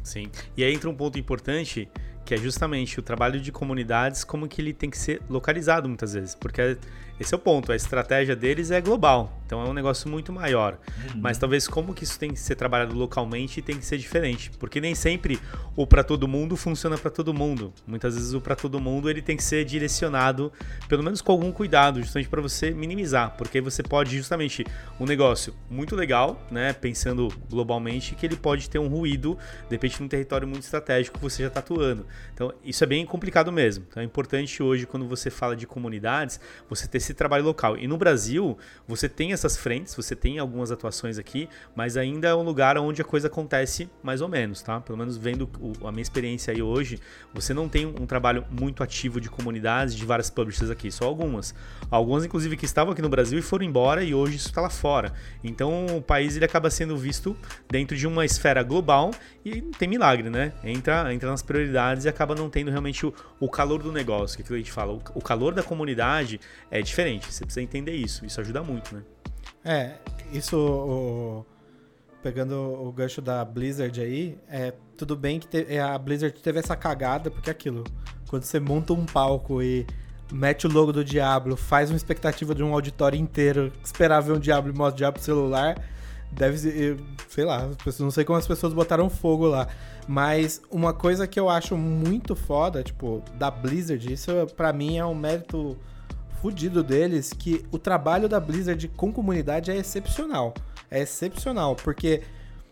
[0.04, 1.90] Sim, e aí entra um ponto importante
[2.26, 6.14] que é justamente o trabalho de comunidades, como que ele tem que ser localizado muitas
[6.14, 6.78] vezes, porque
[7.20, 10.78] esse é o ponto, a estratégia deles é global, então é um negócio muito maior.
[11.14, 11.22] Uhum.
[11.22, 14.80] Mas talvez como que isso tem que ser trabalhado localmente tem que ser diferente, porque
[14.80, 15.40] nem sempre
[15.76, 17.74] o para todo mundo funciona para todo mundo.
[17.88, 20.52] Muitas vezes o para todo mundo ele tem que ser direcionado,
[20.88, 24.66] pelo menos com algum cuidado, justamente para você minimizar, porque você pode justamente
[25.00, 30.02] um negócio muito legal, né, pensando globalmente, que ele pode ter um ruído, de repente
[30.02, 32.06] num território muito estratégico que você já está atuando.
[32.34, 33.86] Então isso é bem complicado mesmo.
[33.90, 37.78] Então é importante hoje quando você fala de comunidades, você ter esse trabalho local.
[37.78, 42.36] E no Brasil, você tem essas frentes, você tem algumas atuações aqui, mas ainda é
[42.36, 44.80] um lugar onde a coisa acontece mais ou menos, tá?
[44.82, 45.50] Pelo menos vendo
[45.84, 47.00] a minha experiência aí hoje,
[47.34, 51.56] você não tem um trabalho muito ativo de comunidades de várias publishers aqui, só algumas.
[51.90, 54.70] Algumas, inclusive, que estavam aqui no Brasil e foram embora e hoje isso está lá
[54.70, 55.14] fora.
[55.44, 57.36] Então o país ele acaba sendo visto
[57.70, 59.12] dentro de uma esfera global
[59.46, 60.52] e tem milagre, né?
[60.64, 64.44] Entra, entra nas prioridades e acaba não tendo realmente o, o calor do negócio, que,
[64.44, 64.94] é que a gente fala.
[64.94, 66.40] O, o calor da comunidade
[66.70, 67.32] é diferente diferente.
[67.32, 68.26] Você precisa entender isso.
[68.26, 69.04] Isso ajuda muito, né?
[69.64, 69.94] É,
[70.34, 70.58] isso.
[70.58, 71.46] O,
[72.24, 76.60] pegando o gancho da Blizzard aí, é tudo bem que te, é, a Blizzard teve
[76.60, 77.84] essa cagada, porque é aquilo.
[78.28, 79.86] Quando você monta um palco e
[80.32, 84.40] mete o logo do Diablo, faz uma expectativa de um auditório inteiro, esperar ver um
[84.40, 85.82] Diablo e mostra o Diablo celular,
[86.32, 86.98] deve ser,
[87.30, 89.70] sei lá, não sei como as pessoas botaram fogo lá.
[90.06, 95.06] Mas uma coisa que eu acho muito foda, tipo, da Blizzard, isso para mim é
[95.06, 95.78] um mérito
[96.48, 100.54] fudido deles que o trabalho da Blizzard com comunidade é excepcional.
[100.90, 102.22] É excepcional, porque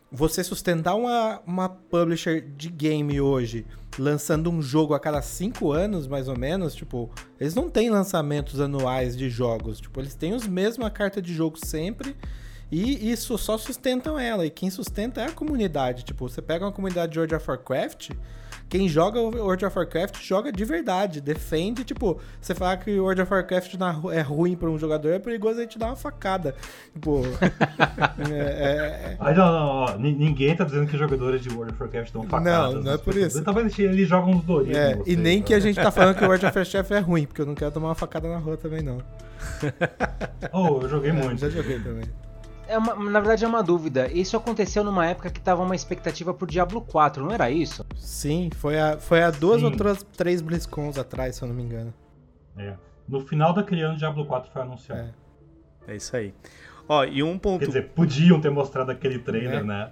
[0.10, 3.66] você sustentar uma, uma publisher de game hoje
[4.00, 8.62] lançando um jogo a cada cinco anos, mais ou menos, tipo, eles não têm lançamentos
[8.62, 9.82] anuais de jogos.
[9.82, 12.16] Tipo, eles têm os mesma carta de jogo sempre.
[12.72, 14.46] E isso só sustentam ela.
[14.46, 16.06] E quem sustenta é a comunidade.
[16.06, 18.12] Tipo, você pega uma comunidade de World of Warcraft,
[18.70, 23.32] quem joga World of Warcraft joga de verdade, defende, tipo, você falar que World of
[23.32, 23.76] Warcraft
[24.14, 26.56] é ruim para um jogador, é perigoso a gente dar uma facada.
[26.94, 27.22] Tipo.
[28.32, 29.18] é, é...
[29.20, 32.74] Ah, não, não, não, ninguém tá dizendo que jogadores de World of Warcraft estão facadas.
[32.76, 33.44] Não, não é por isso.
[33.44, 34.78] Talvez eles jogam uns Doritos.
[34.78, 37.26] É, e nem que a gente tá falando que o World of Warcraft é ruim,
[37.26, 38.98] porque eu não quero tomar uma facada na rua também, não.
[40.52, 41.40] oh, eu joguei muito.
[41.40, 42.06] Já joguei também.
[42.68, 44.12] É uma, na verdade é uma dúvida.
[44.12, 47.86] Isso aconteceu numa época que tava uma expectativa por Diablo 4, não era isso?
[47.96, 49.66] Sim, foi a, foi a duas Sim.
[49.66, 51.94] ou três, três BlizzCons atrás, se eu não me engano.
[52.58, 52.76] É.
[53.08, 55.14] No final daquele ano, Diablo 4 foi anunciado.
[55.88, 56.34] É, é isso aí.
[56.88, 57.60] Ó, e um ponto.
[57.60, 59.64] Quer dizer, podiam ter mostrado aquele trailer, é.
[59.64, 59.92] né?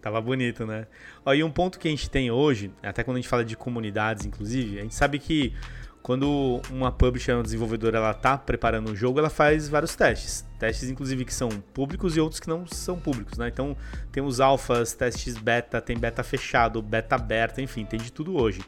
[0.00, 0.86] Tava bonito, né?
[1.24, 3.56] Ó, e um ponto que a gente tem hoje, até quando a gente fala de
[3.56, 5.54] comunidades, inclusive, a gente sabe que
[6.02, 10.44] quando uma publisher, uma desenvolvedora, ela tá preparando um jogo, ela faz vários testes.
[10.58, 13.48] Testes, inclusive, que são públicos e outros que não são públicos, né?
[13.48, 13.76] Então,
[14.10, 18.60] tem os alfas, testes beta, tem beta fechado, beta aberta, enfim, tem de tudo hoje.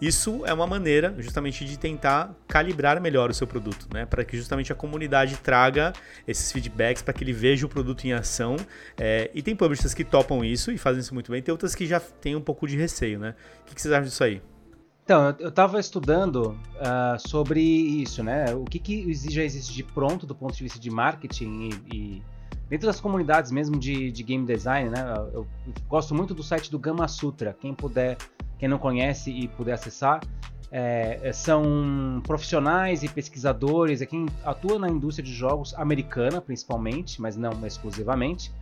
[0.00, 4.06] Isso é uma maneira, justamente, de tentar calibrar melhor o seu produto, né?
[4.06, 5.92] Para que justamente a comunidade traga
[6.26, 8.56] esses feedbacks, para que ele veja o produto em ação.
[8.96, 11.84] É, e tem publishers que topam isso e fazem isso muito bem, tem outras que
[11.84, 13.34] já têm um pouco de receio, né?
[13.62, 14.40] O que vocês acham disso aí?
[15.08, 18.54] Então, eu estava estudando uh, sobre isso, né?
[18.54, 22.22] O que, que já existe de pronto do ponto de vista de marketing e, e
[22.68, 24.98] dentro das comunidades mesmo de, de, game design, né?
[25.32, 25.46] Eu,
[25.88, 27.56] gosto muito do site do Gama Sutra.
[27.58, 28.18] Quem puder,
[28.58, 30.20] quem não conhece e puder acessar,
[30.70, 37.34] é, são profissionais e pesquisadores, é quem atua na indústria de jogos americana, principalmente, mas
[37.34, 38.52] não exclusivamente.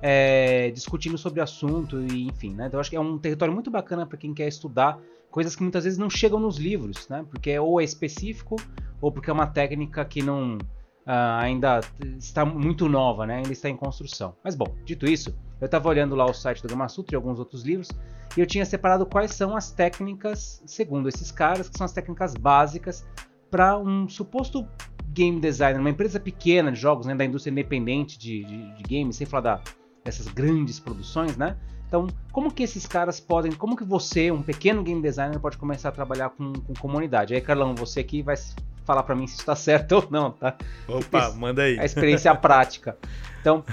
[0.00, 2.68] É, discutindo sobre assunto e enfim, né?
[2.68, 4.98] Então acho que é um território muito bacana para quem quer estudar
[5.30, 7.24] coisas que muitas vezes não chegam nos livros, né?
[7.28, 8.56] Porque ou é específico
[9.00, 11.80] ou porque é uma técnica que não uh, ainda
[12.18, 13.36] está muito nova, né?
[13.36, 14.34] Ainda está em construção.
[14.42, 17.38] Mas bom, dito isso, eu estava olhando lá o site do Gama Sutra e alguns
[17.38, 17.88] outros livros
[18.36, 22.34] e eu tinha separado quais são as técnicas, segundo esses caras, que são as técnicas
[22.34, 23.04] básicas
[23.50, 24.66] para um suposto
[25.08, 29.16] game designer, uma empresa pequena de jogos, né, da indústria independente de, de, de games,
[29.16, 29.62] sem falar da,
[30.04, 31.56] dessas grandes produções, né?
[31.90, 35.88] Então, como que esses caras podem, como que você, um pequeno game designer, pode começar
[35.88, 37.34] a trabalhar com, com comunidade?
[37.34, 38.36] Aí, Carlão, você aqui vai
[38.84, 40.56] falar para mim se está certo ou não, tá?
[40.86, 41.80] Opa, manda aí.
[41.80, 42.96] A experiência prática.
[43.40, 43.64] Então,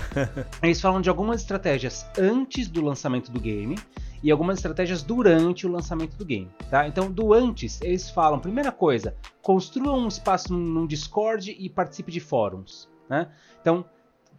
[0.63, 3.77] eles falam de algumas estratégias antes do lançamento do game
[4.23, 6.87] e algumas estratégias durante o lançamento do game, tá?
[6.87, 12.19] Então, do antes, eles falam, primeira coisa, construa um espaço num Discord e participe de
[12.19, 13.27] fóruns, né?
[13.61, 13.85] Então,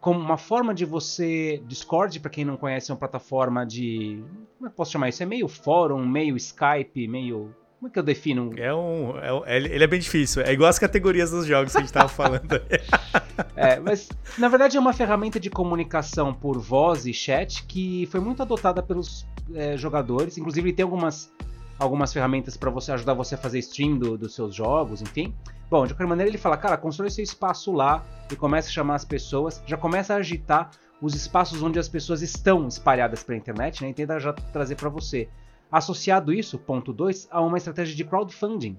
[0.01, 1.63] como uma forma de você.
[1.67, 4.23] Discord, para quem não conhece, é uma plataforma de.
[4.57, 5.23] Como é que posso chamar isso?
[5.23, 7.55] É meio fórum, meio Skype, meio.
[7.79, 8.53] Como é que eu defino?
[8.57, 10.43] É um, é, ele é bem difícil.
[10.43, 12.61] É igual as categorias dos jogos que a gente estava falando.
[13.55, 18.19] é, mas na verdade é uma ferramenta de comunicação por voz e chat que foi
[18.19, 20.37] muito adotada pelos é, jogadores.
[20.37, 21.33] Inclusive, tem algumas,
[21.79, 25.33] algumas ferramentas para você ajudar você a fazer stream do, dos seus jogos, enfim.
[25.71, 28.95] Bom, de qualquer maneira, ele fala, cara, constrói seu espaço lá e começa a chamar
[28.95, 33.83] as pessoas, já começa a agitar os espaços onde as pessoas estão espalhadas pela internet,
[33.83, 33.91] né?
[33.91, 35.29] E tenta já trazer para você.
[35.71, 38.79] Associado isso, ponto 2, a uma estratégia de crowdfunding.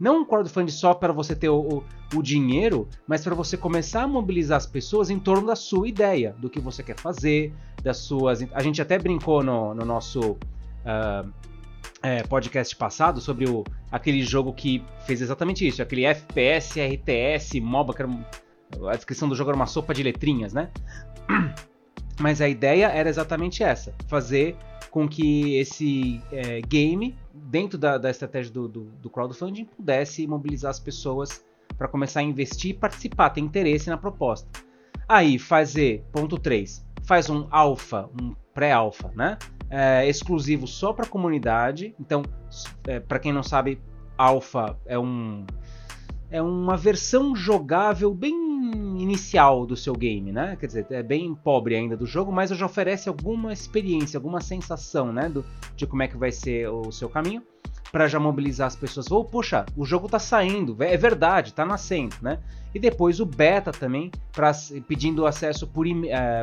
[0.00, 1.84] Não um crowdfunding só para você ter o, o,
[2.16, 6.34] o dinheiro, mas para você começar a mobilizar as pessoas em torno da sua ideia,
[6.38, 8.42] do que você quer fazer, das suas.
[8.52, 10.32] A gente até brincou no, no nosso.
[10.32, 11.30] Uh,
[12.04, 17.94] é, podcast passado sobre o, aquele jogo que fez exatamente isso, aquele FPS, RTS, MOBA,
[17.94, 18.10] que era,
[18.90, 20.70] a descrição do jogo era uma sopa de letrinhas, né?
[22.20, 24.54] Mas a ideia era exatamente essa: fazer
[24.90, 30.70] com que esse é, game, dentro da, da estratégia do, do, do, crowdfunding, pudesse mobilizar
[30.70, 31.42] as pessoas
[31.78, 34.46] para começar a investir e participar, ter interesse na proposta.
[35.08, 39.38] Aí, fazer, ponto 3, faz um alfa, um pré-alfa, né?
[39.74, 41.96] É, exclusivo só para a comunidade.
[41.98, 42.22] Então,
[42.86, 43.80] é, para quem não sabe,
[44.16, 45.44] Alpha é um
[46.30, 48.34] é uma versão jogável bem
[48.98, 50.56] inicial do seu game, né?
[50.58, 55.12] Quer dizer, é bem pobre ainda do jogo, mas já oferece alguma experiência, alguma sensação,
[55.12, 55.44] né, do,
[55.76, 57.42] de como é que vai ser o seu caminho
[57.92, 59.10] para já mobilizar as pessoas.
[59.12, 62.40] Ou, oh, poxa, o jogo tá saindo, é verdade, tá nascendo, né?
[62.74, 64.50] E depois o beta também, pra,
[64.88, 65.92] pedindo acesso por, uh,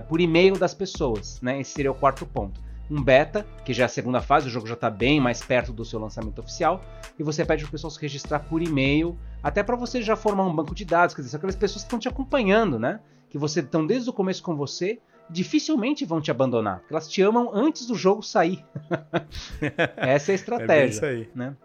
[0.07, 1.59] por e-mail das pessoas, né?
[1.59, 4.67] Esse seria o quarto ponto um beta, que já é a segunda fase, o jogo
[4.67, 6.83] já está bem mais perto do seu lançamento oficial,
[7.17, 10.43] e você pede para o pessoal se registrar por e-mail, até para você já formar
[10.43, 12.99] um banco de dados, quer dizer, são aquelas pessoas que estão te acompanhando, né?
[13.29, 14.99] Que você estão desde o começo com você
[15.29, 18.65] dificilmente vão te abandonar, porque elas te amam antes do jogo sair.
[19.95, 20.83] Essa é a estratégia.
[20.83, 21.29] É isso aí.
[21.33, 21.55] Né?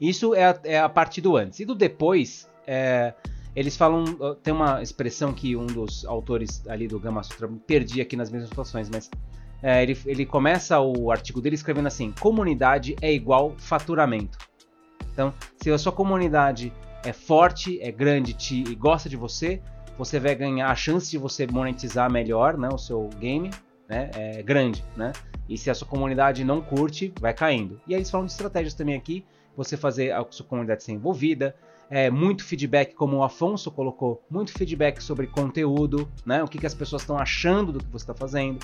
[0.00, 1.60] Isso é a, é a parte do antes.
[1.60, 3.12] E do depois, é,
[3.54, 4.04] eles falam.
[4.42, 8.48] Tem uma expressão que um dos autores ali do Gama Sutra perdi aqui nas mesmas
[8.48, 9.10] situações, mas
[9.62, 14.38] é, ele, ele começa o artigo dele escrevendo assim: comunidade é igual faturamento.
[15.12, 16.72] Então, se a sua comunidade
[17.04, 19.60] é forte, é grande te, e gosta de você,
[19.96, 23.50] você vai ganhar a chance de você monetizar melhor né, o seu game,
[23.88, 25.12] né, é grande, né?
[25.48, 27.80] E se a sua comunidade não curte, vai caindo.
[27.86, 29.24] E aí eles falam de estratégias também aqui,
[29.56, 31.56] você fazer a sua comunidade ser envolvida,
[31.90, 36.44] é, muito feedback, como o Afonso colocou, muito feedback sobre conteúdo, né?
[36.44, 38.58] O que, que as pessoas estão achando do que você está fazendo.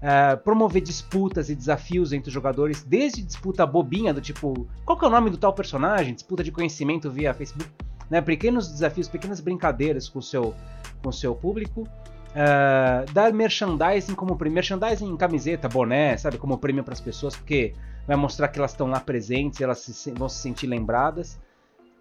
[0.00, 5.04] É, promover disputas e desafios entre os jogadores, desde disputa bobinha, do tipo, qual que
[5.04, 6.14] é o nome do tal personagem?
[6.14, 7.70] Disputa de conhecimento via Facebook,
[8.10, 8.20] né?
[8.20, 10.54] Pequenos desafios, pequenas brincadeiras com o seu,
[11.02, 11.82] com o seu público.
[11.82, 17.34] Uh, dar merchandising como prêmio, merchandising em camiseta, boné, sabe, como prêmio para as pessoas,
[17.34, 17.72] porque
[18.06, 21.38] vai mostrar que elas estão lá presentes, elas se, vão se sentir lembradas.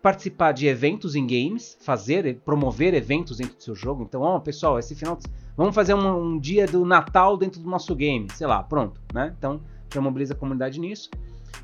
[0.06, 4.04] Participar de eventos em games, fazer, promover eventos dentro do seu jogo.
[4.04, 5.18] Então, ó, pessoal, esse final,
[5.58, 9.34] vamos fazer um, um, dia do Natal dentro do nosso game, sei lá, pronto, né?
[9.36, 9.60] Então,
[9.92, 11.10] já mobiliza a comunidade nisso.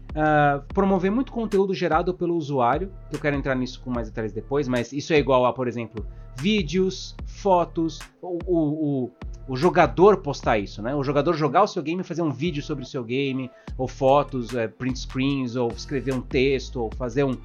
[0.10, 4.32] Uh, promover muito conteúdo gerado pelo usuário, que eu quero entrar nisso com mais detalhes
[4.32, 6.04] depois, mas isso é igual a, por exemplo,
[6.36, 9.12] vídeos, fotos, o, o, o,
[9.50, 10.96] o, jogador postar isso, né?
[10.96, 13.88] O jogador jogar o seu game e fazer um vídeo sobre o seu game, ou
[13.88, 17.38] fotos, é, print screens, ou escrever um texto, ou fazer um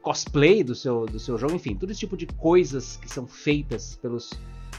[0.00, 3.96] cosplay do seu, do seu jogo, enfim, todo esse tipo de coisas que são feitas
[3.96, 4.30] pelos,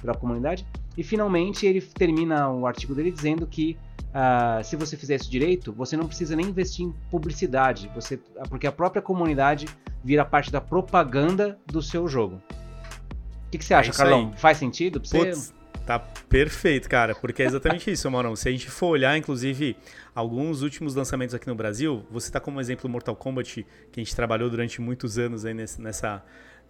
[0.02, 0.66] pela comunidade.
[0.98, 3.78] E finalmente ele termina o artigo dele dizendo que
[4.10, 8.18] uh, se você fizer isso direito, você não precisa nem investir em publicidade, você,
[8.50, 9.68] porque a própria comunidade
[10.04, 12.42] vira parte da propaganda do seu jogo
[13.58, 14.32] que, que você acha, é Carlão?
[14.32, 14.40] Aí.
[14.40, 15.26] Faz sentido pra você?
[15.26, 15.54] Puts,
[15.86, 18.36] tá perfeito, cara, porque é exatamente isso, Maurão.
[18.36, 19.78] Se a gente for olhar, inclusive,
[20.14, 24.16] alguns últimos lançamentos aqui no Brasil, você tá como exemplo Mortal Kombat, que a gente
[24.16, 26.24] trabalhou durante muitos anos aí nessa,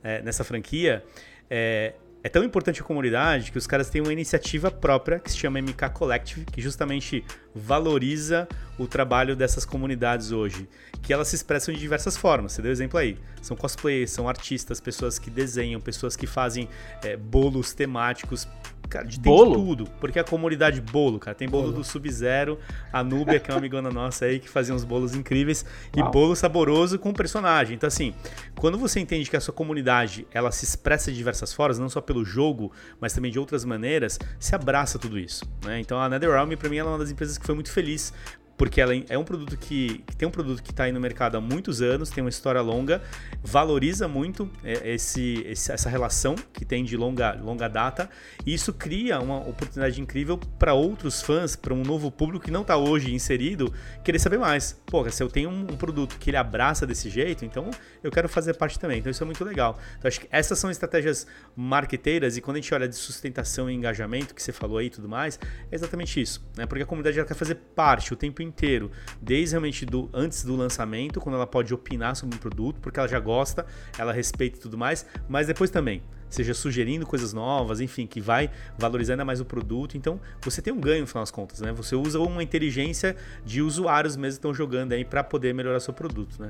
[0.04, 1.04] é, nessa franquia.
[1.50, 1.94] É,
[2.26, 5.62] é tão importante a comunidade que os caras têm uma iniciativa própria que se chama
[5.62, 7.24] MK Collective, que justamente
[7.54, 8.48] valoriza
[8.80, 10.68] o trabalho dessas comunidades hoje,
[11.04, 12.54] que elas se expressam de diversas formas.
[12.54, 13.16] Você deu exemplo aí.
[13.44, 16.68] São cosplayers, são artistas, pessoas que desenham, pessoas que fazem
[17.04, 18.48] é, bolos temáticos
[18.90, 19.86] Cara, de, tem de tudo.
[20.00, 21.36] Porque a comunidade bolo, cara.
[21.36, 21.78] Tem bolo, bolo.
[21.78, 22.60] do Sub-Zero,
[22.92, 25.66] a Núbia, que é uma amigona nossa aí, que fazia uns bolos incríveis.
[25.96, 26.08] Uau.
[26.08, 27.76] E bolo saboroso com personagem.
[27.76, 28.14] Então, assim,
[28.56, 32.02] quando você entende que a sua comunidade, ela se expressa de diversas formas, não só
[32.02, 35.46] pelo jogo, mas também de outras maneiras, se abraça tudo isso.
[35.64, 35.80] Né?
[35.80, 38.14] Então, a NetherRealm, pra mim, ela é uma das empresas que foi muito feliz
[38.58, 41.36] porque ela é um produto que, que tem um produto que está aí no mercado
[41.36, 43.02] há muitos anos, tem uma história longa,
[43.44, 48.10] valoriza muito é, esse, esse, essa relação que tem de longa, longa data,
[48.46, 52.62] e isso cria uma oportunidade incrível para outros fãs, para um novo público que não
[52.62, 54.80] está hoje inserido, querer saber mais.
[54.86, 57.70] Pô, se eu tenho um, um, produto que ele abraça desse jeito, então
[58.04, 59.00] eu quero fazer parte também.
[59.00, 59.78] Então isso é muito legal.
[59.98, 63.74] Então acho que essas são estratégias marqueteiras, e quando a gente olha de sustentação e
[63.74, 65.40] engajamento, que você falou aí e tudo mais,
[65.72, 66.66] é exatamente isso, né?
[66.66, 70.56] Porque a comunidade já quer fazer parte o tempo inteiro, desde realmente do antes do
[70.56, 73.66] lançamento, quando ela pode opinar sobre um produto, porque ela já gosta,
[73.98, 78.50] ela respeita e tudo mais, mas depois também, seja sugerindo coisas novas, enfim, que vai
[78.78, 79.98] valorizar ainda mais o produto.
[79.98, 81.72] Então, você tem um ganho no final das contas, né?
[81.74, 85.94] Você usa uma inteligência de usuários mesmo que estão jogando aí para poder melhorar seu
[85.94, 86.50] produto, né?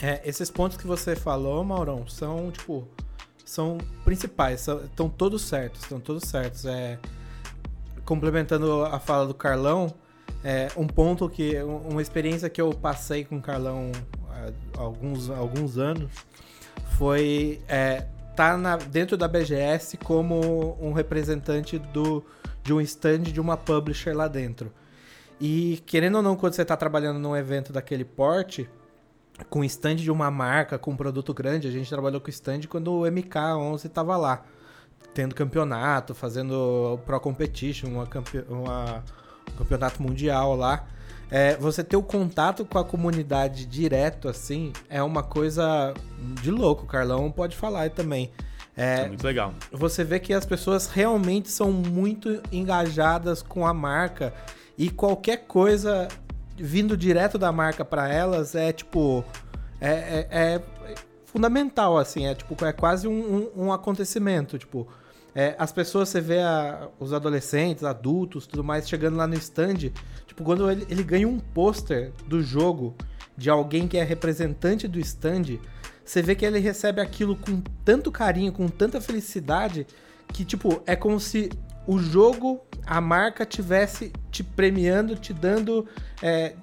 [0.00, 2.86] É, esses pontos que você falou, Maurão, são tipo
[3.44, 6.66] são principais, estão todos certos, estão todos certos.
[6.66, 6.98] É,
[8.04, 9.92] complementando a fala do Carlão,
[10.42, 11.60] é, um ponto que.
[11.62, 13.90] Uma experiência que eu passei com o Carlão
[14.76, 16.10] há alguns, alguns anos
[16.96, 22.24] foi é, tá na, dentro da BGS como um representante do,
[22.62, 24.72] de um stand de uma publisher lá dentro.
[25.40, 28.68] E querendo ou não, quando você está trabalhando num evento daquele porte,
[29.48, 32.92] com stand de uma marca, com um produto grande, a gente trabalhou com stand quando
[32.92, 34.44] o MK11 estava lá,
[35.14, 38.08] tendo campeonato, fazendo Pro Competition, uma,
[38.48, 39.04] uma
[39.58, 40.86] campeonato mundial lá.
[41.30, 45.92] É, você ter o contato com a comunidade direto, assim, é uma coisa
[46.42, 46.84] de louco.
[46.84, 48.30] O Carlão pode falar também.
[48.74, 49.52] É, é, muito legal.
[49.72, 54.32] Você vê que as pessoas realmente são muito engajadas com a marca
[54.78, 56.08] e qualquer coisa
[56.56, 59.24] vindo direto da marca para elas é tipo.
[59.80, 60.62] É, é, é,
[61.26, 62.26] fundamental, assim.
[62.26, 64.58] É tipo, é quase um, um, um acontecimento.
[64.58, 64.88] Tipo,
[65.34, 69.92] é, as pessoas, você vê a, os adolescentes, adultos, tudo mais, chegando lá no stand.
[70.26, 72.94] Tipo, quando ele, ele ganha um pôster do jogo
[73.36, 75.58] de alguém que é representante do stand,
[76.04, 79.86] você vê que ele recebe aquilo com tanto carinho, com tanta felicidade,
[80.32, 81.50] que, tipo, é como se
[81.86, 85.86] o jogo, a marca tivesse te premiando, te dando.
[86.22, 86.54] É,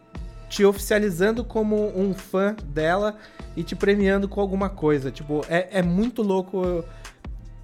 [0.48, 3.18] te oficializando como um fã dela
[3.58, 5.12] e te premiando com alguma coisa.
[5.12, 6.86] Tipo, é, é muito louco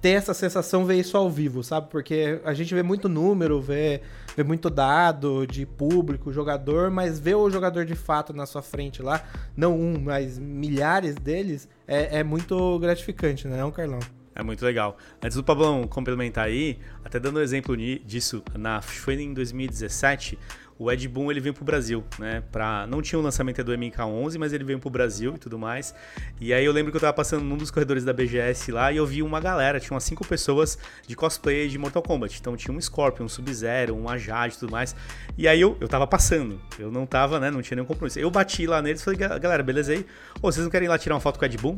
[0.02, 1.86] ter essa sensação, ver isso ao vivo, sabe?
[1.88, 4.02] Porque a gente vê muito número, vê,
[4.36, 9.00] vê muito dado de público, jogador, mas ver o jogador de fato na sua frente
[9.00, 9.22] lá,
[9.56, 14.00] não um, mas milhares deles, é, é muito gratificante, né, Carlão?
[14.34, 14.96] É muito legal.
[15.22, 20.38] Antes do Pablão complementar aí, até dando um exemplo disso, na, foi em 2017,
[20.78, 22.42] o Ed Boon ele veio pro Brasil, né?
[22.50, 25.94] Pra, não tinha o lançamento do MK11, mas ele veio pro Brasil e tudo mais.
[26.40, 28.96] E aí eu lembro que eu tava passando num dos corredores da BGS lá e
[28.96, 32.38] eu vi uma galera, tinha umas cinco pessoas de cosplay de Mortal Kombat.
[32.40, 34.94] Então tinha um Scorpion, um Sub-Zero, um Ajad e tudo mais.
[35.36, 37.50] E aí eu, eu tava passando, eu não tava, né?
[37.50, 38.18] Não tinha nenhum compromisso.
[38.18, 40.04] Eu bati lá neles e falei, galera, beleza aí?
[40.40, 41.76] Ô, vocês não querem ir lá tirar uma foto com o Ed Boon?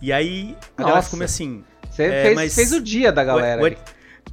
[0.00, 0.88] E aí a Nossa.
[0.88, 1.64] galera ficou meio assim.
[1.90, 2.54] Você é, fez, mas...
[2.54, 3.62] fez o dia da galera.
[3.62, 3.76] O, o,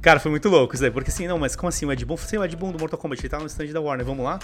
[0.00, 0.90] Cara, foi muito louco isso daí.
[0.90, 1.86] Porque assim, não, mas como assim?
[1.86, 2.16] O Ed Boon?
[2.16, 4.38] Sim, o Ed Boon do Mortal Kombat, ele tá no stand da Warner, vamos lá?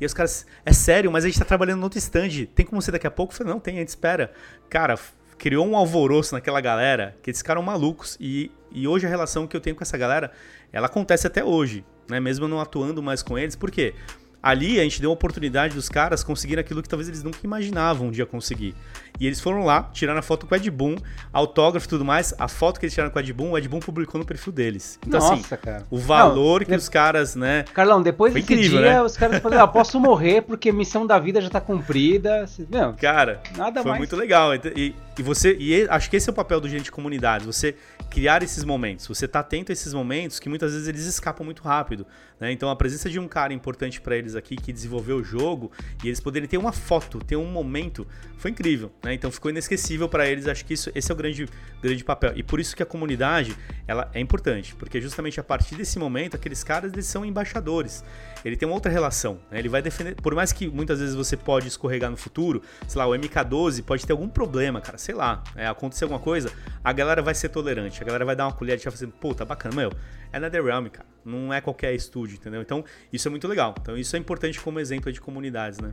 [0.00, 2.46] E os caras, é sério, mas a gente tá trabalhando no outro stand.
[2.54, 3.32] Tem como ser daqui a pouco?
[3.32, 4.32] Eu falei, não, tem, a gente espera.
[4.68, 4.98] Cara,
[5.36, 8.16] criou um alvoroço naquela galera que eles ficaram malucos.
[8.20, 10.30] E, e hoje a relação que eu tenho com essa galera,
[10.72, 12.20] ela acontece até hoje, né?
[12.20, 13.56] Mesmo eu não atuando mais com eles.
[13.56, 13.94] Por quê?
[14.42, 18.08] Ali a gente deu a oportunidade dos caras conseguirem aquilo que talvez eles nunca imaginavam
[18.08, 18.74] um dia conseguir.
[19.20, 20.96] E eles foram lá, tiraram a foto com o Ed Boon,
[21.30, 22.34] autógrafo e tudo mais.
[22.38, 24.50] A foto que eles tiraram com o Ed Boon, o Ed Boon publicou no perfil
[24.50, 24.98] deles.
[25.06, 25.84] Então, assim, Nossa, assim, cara.
[25.90, 26.78] o valor Não, que de...
[26.78, 27.64] os caras, né.
[27.74, 29.02] Carlão, depois desse incrível, dia, né?
[29.02, 32.46] os caras falaram, ah, posso morrer porque missão da vida já tá cumprida.
[32.70, 33.98] Não, cara, nada foi mais.
[33.98, 34.54] muito legal.
[34.54, 35.54] E, e você.
[35.60, 37.44] E acho que esse é o papel do gente de comunidade.
[37.44, 37.74] Você
[38.10, 39.06] criar esses momentos.
[39.06, 42.06] Você tá atento a esses momentos que muitas vezes eles escapam muito rápido.
[42.40, 42.50] Né?
[42.50, 45.70] Então a presença de um cara importante para eles aqui que desenvolveu o jogo
[46.02, 48.06] e eles poderem ter uma foto, ter um momento,
[48.36, 48.90] foi incrível.
[49.02, 49.09] Né?
[49.14, 50.46] Então ficou inesquecível para eles.
[50.46, 51.48] Acho que isso, esse é o grande,
[51.82, 52.32] grande papel.
[52.36, 56.36] E por isso que a comunidade ela é importante, porque justamente a partir desse momento
[56.36, 58.04] aqueles caras eles são embaixadores.
[58.44, 59.38] Ele tem uma outra relação.
[59.50, 59.58] Né?
[59.58, 63.06] Ele vai defender, por mais que muitas vezes você pode escorregar no futuro, sei lá,
[63.06, 66.50] o MK12 pode ter algum problema, cara, sei lá, é, acontecer alguma coisa,
[66.82, 69.34] a galera vai ser tolerante, a galera vai dar uma colher de chá fazendo, pô,
[69.34, 69.92] tá bacana, meu,
[70.32, 72.62] é NetherRealm, cara, não é qualquer estúdio, entendeu?
[72.62, 73.74] Então, isso é muito legal.
[73.80, 75.92] Então, isso é importante como exemplo de comunidades, né?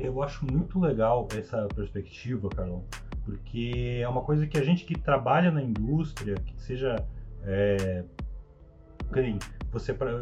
[0.00, 2.84] Eu acho muito legal essa perspectiva, Carlão,
[3.24, 6.96] porque é uma coisa que a gente que trabalha na indústria, que seja.
[7.44, 8.04] É,
[9.72, 10.18] você para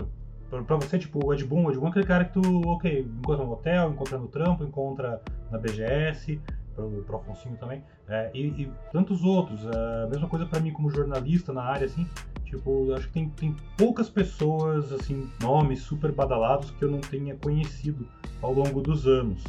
[0.77, 3.53] você, tipo, o Ed Boon, o Ed é aquele cara que tu, ok, encontra no
[3.53, 6.41] hotel, encontra no trampo, encontra na BGS,
[6.75, 9.61] pro, pro Afonsinho também, é, e, e, tantos outros.
[9.67, 12.07] É, a mesma coisa para mim como jornalista na área, assim,
[12.45, 17.35] tipo, acho que tem, tem poucas pessoas, assim, nomes super badalados que eu não tenha
[17.37, 18.07] conhecido
[18.41, 19.43] ao longo dos anos,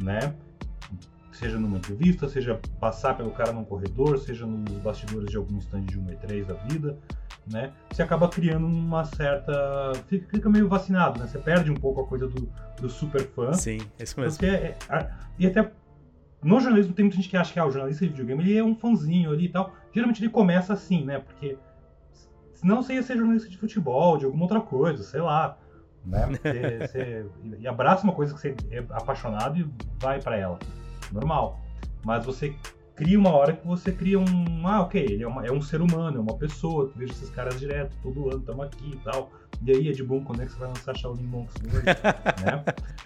[0.00, 0.34] né?
[1.32, 5.82] Seja numa entrevista, seja passar pelo cara num corredor, seja nos bastidores de algum stand
[5.82, 6.98] de 1 E3 da vida,
[7.50, 7.72] né?
[7.90, 9.92] Você acaba criando uma certa.
[10.06, 11.26] Fica meio vacinado, né?
[11.26, 13.52] Você perde um pouco a coisa do, do super fã.
[13.54, 14.38] Sim, é isso mesmo.
[14.38, 15.70] Porque é, é, e até
[16.42, 18.64] no jornalismo tem muita gente que acha que ah, o jornalista de videogame ele é
[18.64, 19.74] um fãzinho ali e tal.
[19.92, 21.18] Geralmente ele começa assim, né?
[21.18, 21.58] Porque
[22.54, 25.58] senão você ia ser jornalista de futebol, de alguma outra coisa, sei lá.
[26.04, 26.26] Né?
[26.40, 27.26] Você, você,
[27.58, 29.68] e abraça uma coisa que você é apaixonado e
[30.00, 30.58] vai para ela.
[31.12, 31.60] Normal.
[32.02, 32.54] Mas você
[33.00, 34.66] cria uma hora que você cria um.
[34.66, 37.30] Ah, ok, ele é, uma, é um ser humano, é uma pessoa, tu vejo esses
[37.30, 39.30] caras direto, todo ano estamos aqui e tal.
[39.62, 41.84] E aí, é de bom quando é que você vai lançar Shaolin Monks hoje?
[42.44, 42.64] né?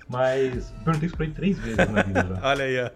[0.09, 2.41] Mas perguntei isso pra ele três vezes na vida já.
[2.49, 2.91] Olha aí, ó.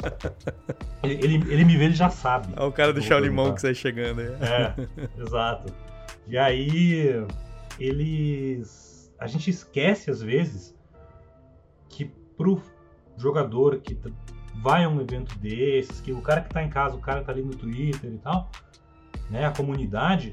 [1.02, 2.52] Ele, ele, ele me vê, ele já sabe.
[2.56, 4.28] Olha o cara do Shaolin Monks aí chegando aí.
[4.28, 4.74] É,
[5.20, 5.72] exato.
[6.26, 7.24] E aí,
[7.80, 8.87] eles.
[9.18, 10.74] A gente esquece às vezes
[11.88, 12.04] que
[12.36, 12.62] pro
[13.16, 13.98] jogador que
[14.62, 17.26] vai a um evento desses, que o cara que tá em casa, o cara que
[17.26, 18.50] tá ali no Twitter e tal,
[19.30, 20.32] né, a comunidade,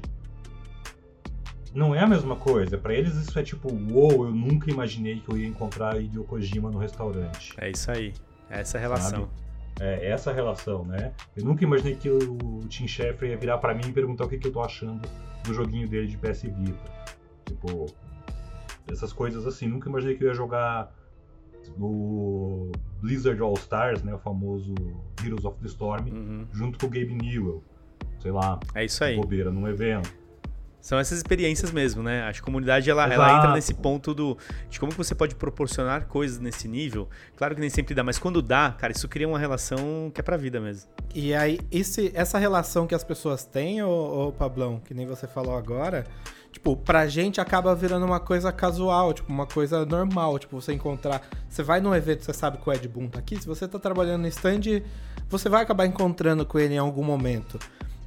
[1.74, 2.78] não é a mesma coisa.
[2.78, 6.24] Para eles isso é tipo, uou, wow, eu nunca imaginei que eu ia encontrar Hideo
[6.24, 7.54] Kojima no restaurante.
[7.58, 8.14] É isso aí.
[8.48, 9.20] É essa relação.
[9.20, 9.30] Sabe?
[9.78, 11.12] É essa relação, né?
[11.36, 14.38] Eu nunca imaginei que o Tim Schafer ia virar para mim e perguntar o que,
[14.38, 15.06] que eu tô achando
[15.44, 16.90] do joguinho dele de PS Vita.
[17.44, 17.86] Tipo,
[18.90, 19.66] essas coisas assim.
[19.66, 20.94] Nunca imaginei que eu ia jogar
[21.76, 22.70] no
[23.00, 24.14] Blizzard All Stars, né?
[24.14, 24.74] O famoso
[25.24, 26.46] Heroes of the Storm, uhum.
[26.52, 27.62] junto com o Gabe Newell.
[28.20, 28.58] Sei lá.
[28.74, 29.16] É isso aí.
[29.16, 30.12] Bobeira num evento.
[30.86, 32.22] São essas experiências mesmo, né?
[32.22, 34.38] Acho que a comunidade ela, ela entra nesse ponto do,
[34.70, 37.08] de como que você pode proporcionar coisas nesse nível.
[37.34, 40.22] Claro que nem sempre dá, mas quando dá, cara, isso cria uma relação que é
[40.22, 40.88] pra vida mesmo.
[41.12, 45.26] E aí, esse, essa relação que as pessoas têm, ô, ô Pablão, que nem você
[45.26, 46.06] falou agora,
[46.56, 50.38] tipo, pra gente acaba virando uma coisa casual, tipo, uma coisa normal.
[50.38, 51.20] Tipo, você encontrar.
[51.50, 53.36] Você vai num evento, você sabe que o Ed Boon tá aqui.
[53.36, 54.82] Se você tá trabalhando no stand,
[55.28, 57.58] você vai acabar encontrando com ele em algum momento.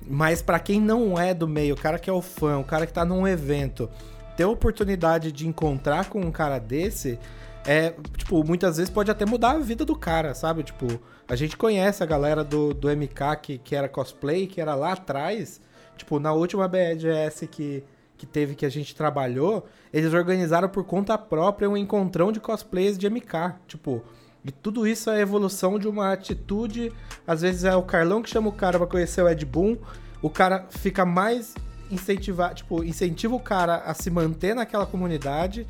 [0.03, 2.87] Mas para quem não é do meio, o cara que é o fã, o cara
[2.87, 3.87] que tá num evento,
[4.35, 7.19] ter a oportunidade de encontrar com um cara desse
[7.67, 10.63] é, tipo, muitas vezes pode até mudar a vida do cara, sabe?
[10.63, 10.87] Tipo,
[11.27, 14.93] a gente conhece a galera do, do MK que, que era cosplay, que era lá
[14.93, 15.61] atrás.
[15.95, 17.83] Tipo, na última BGS que,
[18.19, 22.97] que teve que a gente trabalhou, eles organizaram por conta própria um encontrão de cosplays
[22.97, 23.55] de MK.
[23.65, 24.03] Tipo,
[24.43, 26.91] e tudo isso é evolução de uma atitude.
[27.25, 29.77] Às vezes é o Carlão que chama o cara pra conhecer o Ed Boon.
[30.21, 31.55] O cara fica mais
[31.89, 35.65] incentivado, tipo, incentiva o cara a se manter naquela comunidade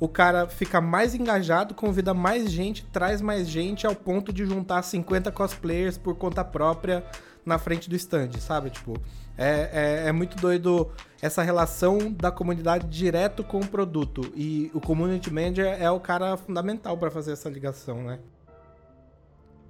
[0.00, 4.80] o cara fica mais engajado, convida mais gente, traz mais gente ao ponto de juntar
[4.80, 7.04] 50 cosplayers por conta própria
[7.44, 8.70] na frente do stand, sabe?
[8.70, 9.00] Tipo,
[9.36, 9.70] é,
[10.04, 10.90] é, é, muito doido
[11.22, 14.32] essa relação da comunidade direto com o produto.
[14.34, 18.18] E o community manager é o cara fundamental para fazer essa ligação, né?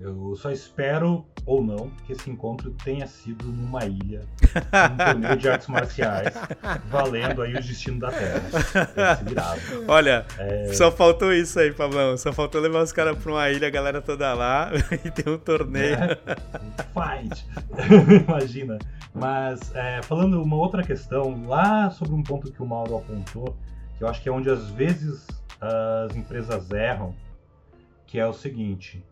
[0.03, 5.47] Eu só espero, ou não, que esse encontro tenha sido numa ilha, um torneio de
[5.47, 6.33] artes marciais,
[6.87, 8.41] valendo aí o destino da Terra.
[9.87, 10.73] Olha, é...
[10.73, 12.17] só faltou isso aí, Pablão.
[12.17, 14.71] Só faltou levar os caras pra uma ilha, a galera toda lá,
[15.05, 15.95] e ter um torneio.
[15.95, 16.17] É,
[16.95, 17.47] fight!
[18.27, 18.79] Imagina.
[19.13, 23.55] Mas, é, falando uma outra questão, lá sobre um ponto que o Mauro apontou,
[23.99, 25.27] que eu acho que é onde às vezes
[25.61, 27.15] as empresas erram,
[28.07, 29.05] que é o seguinte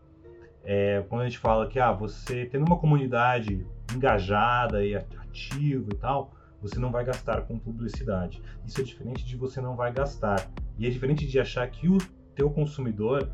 [0.63, 5.95] é, quando a gente fala que ah, você tendo uma comunidade engajada e ativa e
[5.95, 6.31] tal,
[6.61, 8.41] você não vai gastar com publicidade.
[8.65, 10.49] Isso é diferente de você não vai gastar.
[10.77, 11.97] E é diferente de achar que o
[12.35, 13.29] teu consumidor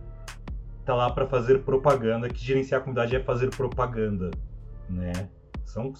[0.86, 4.30] tá lá para fazer propaganda, que gerenciar a comunidade é fazer propaganda,
[4.88, 5.12] né?
[5.66, 5.92] São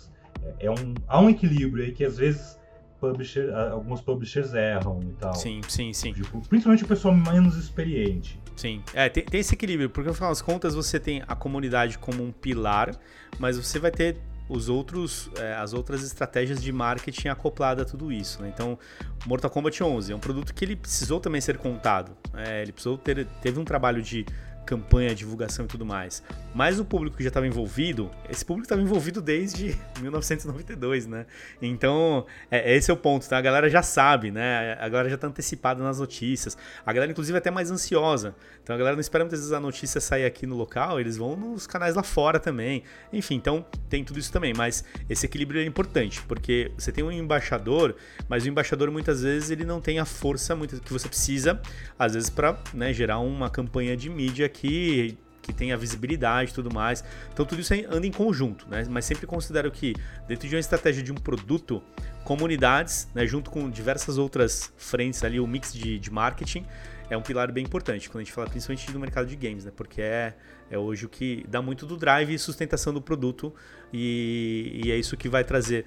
[0.44, 2.60] é, é um há um equilíbrio aí que às vezes
[3.00, 5.34] publisher, alguns publishers erram e tal.
[5.34, 6.14] Sim, sim, sim.
[6.14, 8.40] Tipo, principalmente o pessoal menos experiente.
[8.56, 11.98] Sim, é, tem, tem esse equilíbrio, porque no final das contas você tem a comunidade
[11.98, 12.96] como um pilar,
[13.38, 18.12] mas você vai ter os outros, é, as outras estratégias de marketing acoplada a tudo
[18.12, 18.42] isso.
[18.42, 18.52] Né?
[18.54, 18.78] Então,
[19.26, 22.16] Mortal Kombat 11 é um produto que ele precisou também ser contado.
[22.34, 24.26] É, ele precisou ter, teve um trabalho de
[24.66, 26.24] campanha, divulgação e tudo mais.
[26.54, 31.26] Mas o público que já estava envolvido, esse público estava envolvido desde 1992, né?
[31.62, 33.38] Então, é, esse é o ponto, tá?
[33.38, 34.74] A galera já sabe, né?
[34.80, 36.58] A galera já está antecipada nas notícias.
[36.86, 38.36] A galera, inclusive, é até mais ansiosa.
[38.64, 41.36] Então, a galera não espera muitas vezes a notícia sair aqui no local, eles vão
[41.36, 42.84] nos canais lá fora também.
[43.14, 44.54] Enfim, então, tem tudo isso também.
[44.56, 47.96] Mas esse equilíbrio é importante, porque você tem um embaixador,
[48.28, 51.62] mas o embaixador, muitas vezes, ele não tem a força que você precisa,
[51.98, 56.74] às vezes, para né, gerar uma campanha de mídia que que tenha visibilidade e tudo
[56.74, 57.04] mais.
[57.32, 58.84] Então tudo isso anda em conjunto, né?
[58.90, 59.94] Mas sempre considero que
[60.28, 61.84] dentro de uma estratégia de um produto,
[62.24, 66.66] comunidades, né, junto com diversas outras frentes ali, o mix de, de marketing
[67.08, 69.72] é um pilar bem importante quando a gente fala principalmente no mercado de games, né?
[69.76, 70.34] Porque é,
[70.72, 73.54] é hoje o que dá muito do drive e sustentação do produto
[73.94, 75.86] e, e é isso que vai trazer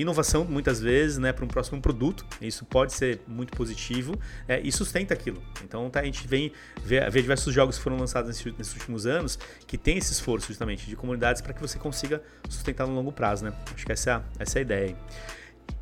[0.00, 2.24] inovação muitas vezes né, para um próximo produto.
[2.40, 5.42] Isso pode ser muito positivo é, e sustenta aquilo.
[5.64, 9.06] Então tá, a gente vem ver, ver diversos jogos que foram lançados nesses, nesses, últimos
[9.06, 13.12] anos que tem esse esforço justamente de comunidades para que você consiga sustentar no longo
[13.12, 13.44] prazo.
[13.44, 13.52] Né?
[13.74, 14.96] Acho que essa, essa é a ideia.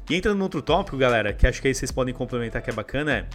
[0.09, 2.73] E entrando no outro tópico, galera, que acho que aí vocês podem complementar que é
[2.73, 3.27] bacana, é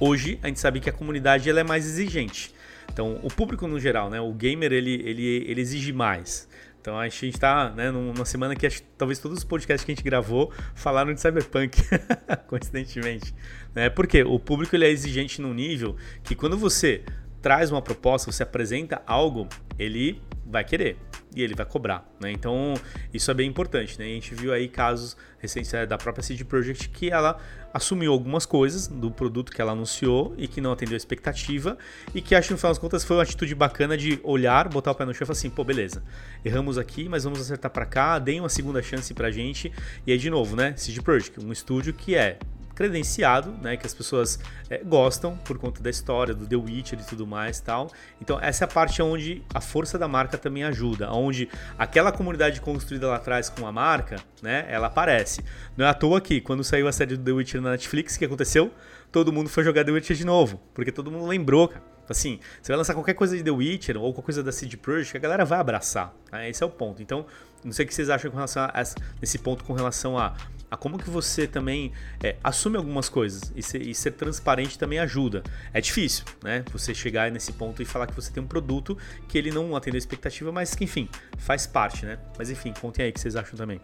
[0.00, 2.52] hoje a gente sabe que a comunidade ela é mais exigente.
[2.92, 6.47] Então, o público no geral, né, o gamer, ele, ele, ele exige mais.
[6.88, 9.94] Então a gente está né, numa semana que acho, talvez todos os podcasts que a
[9.94, 11.78] gente gravou falaram de Cyberpunk,
[12.48, 13.34] coincidentemente.
[13.74, 13.90] Né?
[13.90, 17.04] Porque o público ele é exigente num nível que quando você
[17.42, 19.46] traz uma proposta, você apresenta algo,
[19.78, 20.96] ele vai querer
[21.34, 22.32] e ele vai cobrar, né?
[22.32, 22.74] Então
[23.12, 24.06] isso é bem importante, né?
[24.06, 27.38] A gente viu aí casos recentes é, da própria CD Projekt que ela
[27.72, 31.76] assumiu algumas coisas do produto que ela anunciou e que não atendeu a expectativa
[32.14, 34.90] e que acho que no final das contas foi uma atitude bacana de olhar, botar
[34.90, 36.02] o pé no chão e falar assim, pô, beleza,
[36.44, 39.70] erramos aqui, mas vamos acertar para cá, deem uma segunda chance pra gente
[40.06, 40.74] e aí de novo, né?
[40.76, 42.38] CD Projekt, um estúdio que é
[42.78, 44.38] credenciado, né, que as pessoas
[44.70, 47.90] é, gostam por conta da história, do The Witcher e tudo mais tal.
[48.20, 52.60] Então essa é a parte onde a força da marca também ajuda, onde aquela comunidade
[52.60, 55.44] construída lá atrás com a marca, né, ela aparece.
[55.76, 58.18] Não é à toa que quando saiu a série do The Witcher na Netflix, o
[58.20, 58.72] que aconteceu?
[59.10, 61.82] Todo mundo foi jogar The Witcher de novo, porque todo mundo lembrou, cara.
[62.08, 65.16] Assim, você vai lançar qualquer coisa de The Witcher ou qualquer coisa da CD Projekt,
[65.16, 66.14] a galera vai abraçar.
[66.30, 66.48] Né?
[66.48, 67.02] Esse é o ponto.
[67.02, 67.26] Então,
[67.64, 68.72] não sei o que vocês acham com relação a,
[69.20, 70.32] nesse ponto com relação a
[70.70, 71.92] a como que você também
[72.22, 75.42] é, assume algumas coisas e ser, e ser, transparente também ajuda.
[75.72, 76.64] É difícil, né?
[76.72, 78.96] Você chegar nesse ponto e falar que você tem um produto
[79.28, 81.08] que ele não atendeu a expectativa, mas que enfim,
[81.38, 82.18] faz parte, né?
[82.36, 83.80] Mas enfim, contem aí o que vocês acham também.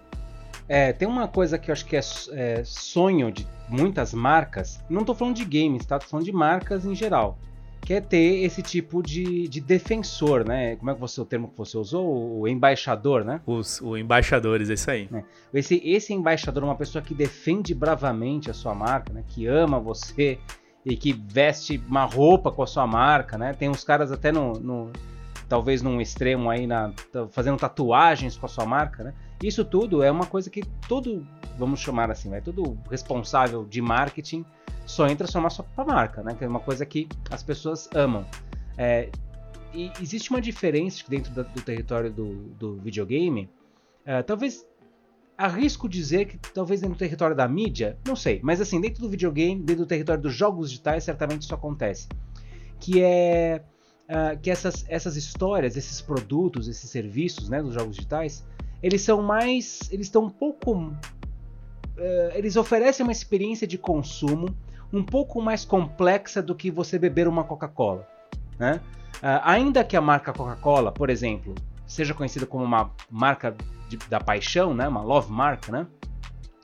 [0.68, 2.00] É, tem uma coisa que eu acho que é,
[2.32, 5.98] é sonho de muitas marcas, não estou falando de games, tá?
[5.98, 7.38] Tô falando de marcas em geral,
[7.84, 10.74] que é ter esse tipo de, de defensor, né?
[10.76, 12.40] Como é que você o termo que você usou?
[12.40, 13.40] O embaixador, né?
[13.46, 15.08] Os o embaixadores, é isso aí.
[15.12, 15.22] É.
[15.52, 19.22] Esse, esse embaixador é uma pessoa que defende bravamente a sua marca, né?
[19.28, 20.38] Que ama você
[20.84, 23.52] e que veste uma roupa com a sua marca, né?
[23.52, 24.90] Tem uns caras até no, no
[25.46, 26.90] talvez num extremo aí na
[27.30, 29.14] fazendo tatuagens com a sua marca, né?
[29.42, 31.26] Isso tudo é uma coisa que todo,
[31.58, 34.44] vamos chamar assim, vai, todo responsável de marketing
[34.86, 36.34] só entra só na sua marca, né?
[36.34, 38.26] Que é uma coisa que as pessoas amam.
[38.76, 39.10] É,
[39.72, 43.50] e existe uma diferença dentro do, do território do, do videogame.
[44.04, 44.66] É, talvez
[45.36, 49.08] arrisco dizer que talvez dentro do território da mídia, não sei, mas assim, dentro do
[49.08, 52.08] videogame, dentro do território dos jogos digitais, certamente isso acontece.
[52.78, 53.62] Que é
[54.04, 58.46] uh, que essas, essas histórias, esses produtos, esses serviços né, dos jogos digitais,
[58.82, 59.80] eles são mais.
[59.90, 60.72] Eles estão um pouco.
[60.76, 60.94] Uh,
[62.34, 64.54] eles oferecem uma experiência de consumo
[64.92, 68.06] um pouco mais complexa do que você beber uma Coca-Cola.
[68.58, 68.80] Né?
[69.16, 71.54] Uh, ainda que a marca Coca-Cola, por exemplo,
[71.86, 73.54] seja conhecida como uma marca
[73.88, 74.88] de, da paixão, né?
[74.88, 75.86] uma love mark, né?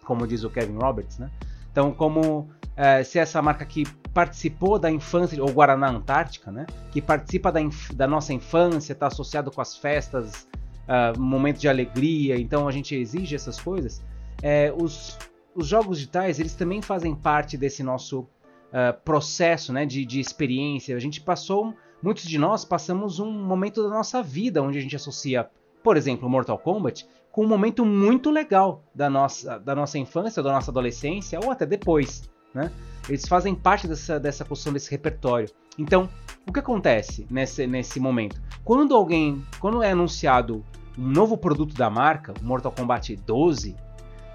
[0.05, 1.19] como diz o Kevin Roberts.
[1.19, 1.31] Né?
[1.71, 6.67] Então, como uh, se essa marca que participou da infância, ou Guaraná Antártica, né?
[6.91, 7.61] que participa da,
[7.95, 10.49] da nossa infância, está associado com as festas,
[10.91, 14.03] uh, momentos de alegria, então a gente exige essas coisas.
[14.43, 15.19] É, os,
[15.55, 20.97] os jogos digitais, eles também fazem parte desse nosso uh, processo né, de, de experiência.
[20.97, 24.97] A gente passou, muitos de nós passamos um momento da nossa vida onde a gente
[24.97, 25.49] associa,
[25.83, 30.53] por exemplo, Mortal Kombat com um momento muito legal da nossa, da nossa infância, da
[30.53, 32.29] nossa adolescência ou até depois.
[32.53, 32.71] Né?
[33.09, 35.49] Eles fazem parte dessa, dessa construção desse repertório.
[35.79, 36.09] Então,
[36.47, 38.41] o que acontece nesse, nesse momento?
[38.65, 40.65] Quando alguém, quando é anunciado
[40.99, 43.77] um novo produto da marca, Mortal Kombat 12,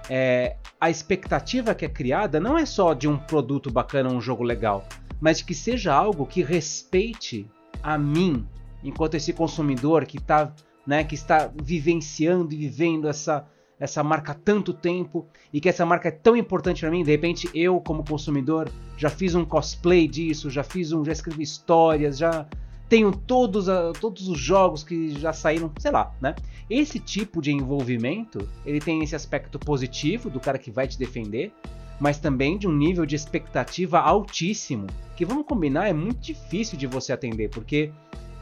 [0.10, 4.44] é, a expectativa que é criada não é só de um produto bacana, um jogo
[4.44, 4.88] legal,
[5.20, 7.48] mas de que seja algo que respeite
[7.82, 8.48] a mim,
[8.84, 10.54] enquanto esse consumidor que, tá,
[10.86, 13.48] né, que está vivenciando e vivendo essa,
[13.80, 17.04] essa marca há tanto tempo e que essa marca é tão importante para mim.
[17.04, 21.44] De repente, eu, como consumidor, já fiz um cosplay disso, já fiz um, já escrevi
[21.44, 22.48] histórias, já
[22.88, 26.36] tenho todos, a, todos os jogos que já saíram, sei lá, né?
[26.70, 31.52] Esse tipo de envolvimento, ele tem esse aspecto positivo do cara que vai te defender,
[32.00, 36.88] mas também de um nível de expectativa altíssimo, que vamos combinar, é muito difícil de
[36.88, 37.92] você atender, porque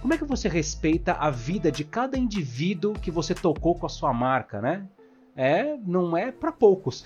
[0.02, 3.90] como é que você respeita a vida de cada indivíduo que você tocou com a
[3.90, 4.86] sua marca, né?
[5.36, 7.06] É, não é para poucos.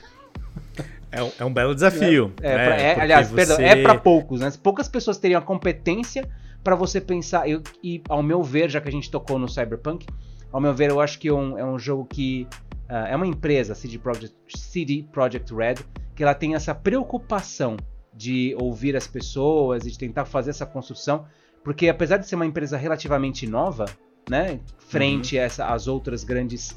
[1.12, 2.34] É um, é um, belo desafio.
[2.42, 3.36] É, é, pra, é aliás, você...
[3.36, 4.52] perdão, é para poucos, né?
[4.62, 6.28] Poucas pessoas teriam a competência
[6.68, 7.48] para você pensar.
[7.48, 10.06] Eu, e ao meu ver, já que a gente tocou no Cyberpunk,
[10.52, 12.46] ao meu ver, eu acho que é um, é um jogo que.
[12.90, 15.76] Uh, é uma empresa, CD Projekt, CD Projekt Red,
[16.14, 17.78] que ela tem essa preocupação
[18.14, 21.26] de ouvir as pessoas e de tentar fazer essa construção,
[21.64, 23.86] porque apesar de ser uma empresa relativamente nova,
[24.30, 25.42] né, frente uhum.
[25.42, 26.72] a essa, às outras grandes,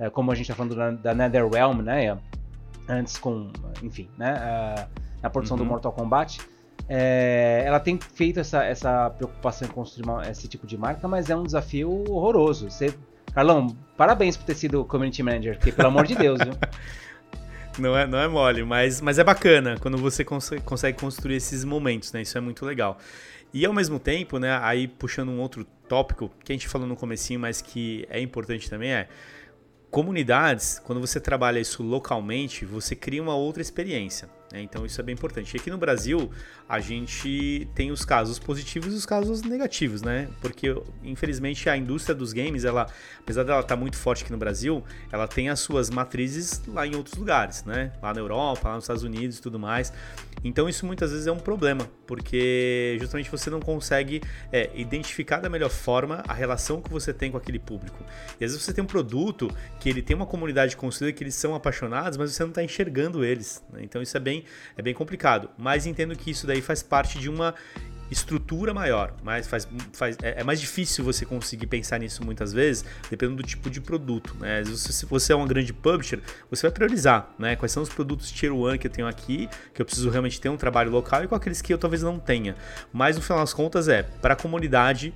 [0.00, 2.18] uh, como a gente está falando da, da NetherRealm, né,
[2.88, 5.62] antes com, enfim, né, uh, na produção uhum.
[5.62, 6.40] do Mortal Kombat,
[6.88, 11.30] é, ela tem feito essa, essa preocupação em construir uma, esse tipo de marca, mas
[11.30, 12.70] é um desafio horroroso.
[12.70, 12.94] Você,
[13.34, 16.52] Carlão, parabéns por ter sido community manager, porque pelo amor de Deus, viu?
[17.78, 21.62] Não é, não é mole, mas, mas é bacana quando você cons consegue construir esses
[21.62, 22.22] momentos, né?
[22.22, 22.96] Isso é muito legal.
[23.52, 26.96] E ao mesmo tempo, né, aí puxando um outro tópico que a gente falou no
[26.96, 29.08] comecinho, mas que é importante também é
[29.90, 34.28] comunidades, quando você trabalha isso localmente, você cria uma outra experiência.
[34.52, 34.62] Né?
[34.62, 35.54] Então isso é bem importante.
[35.54, 36.30] E aqui no Brasil,
[36.68, 40.28] a gente tem os casos positivos e os casos negativos, né?
[40.40, 42.86] Porque, infelizmente, a indústria dos games, ela,
[43.20, 46.86] apesar dela estar tá muito forte aqui no Brasil, ela tem as suas matrizes lá
[46.86, 47.92] em outros lugares, né?
[48.02, 49.92] Lá na Europa, lá nos Estados Unidos e tudo mais.
[50.44, 54.20] Então isso muitas vezes é um problema, porque justamente você não consegue
[54.52, 58.04] é, identificar da melhor forma a relação que você tem com aquele público.
[58.40, 61.34] E às vezes você tem um produto que ele tem uma comunidade construída que eles
[61.34, 63.62] são apaixonados, mas você não está enxergando eles.
[63.72, 63.80] Né?
[63.82, 64.35] Então isso é bem,
[64.76, 65.50] é bem complicado.
[65.56, 67.54] Mas entendo que isso daí faz parte de uma
[68.10, 72.84] estrutura maior, mas faz, faz, é, é, mais difícil você conseguir pensar nisso muitas vezes,
[73.10, 74.36] dependendo do tipo de produto.
[74.38, 74.64] Né?
[74.64, 76.20] Se você é uma grande publisher,
[76.50, 77.56] você vai priorizar né?
[77.56, 80.48] quais são os produtos Tier 1 que eu tenho aqui, que eu preciso realmente ter
[80.48, 82.54] um trabalho local e com aqueles que eu talvez não tenha.
[82.92, 85.12] Mas no final das contas é, para a comunidade,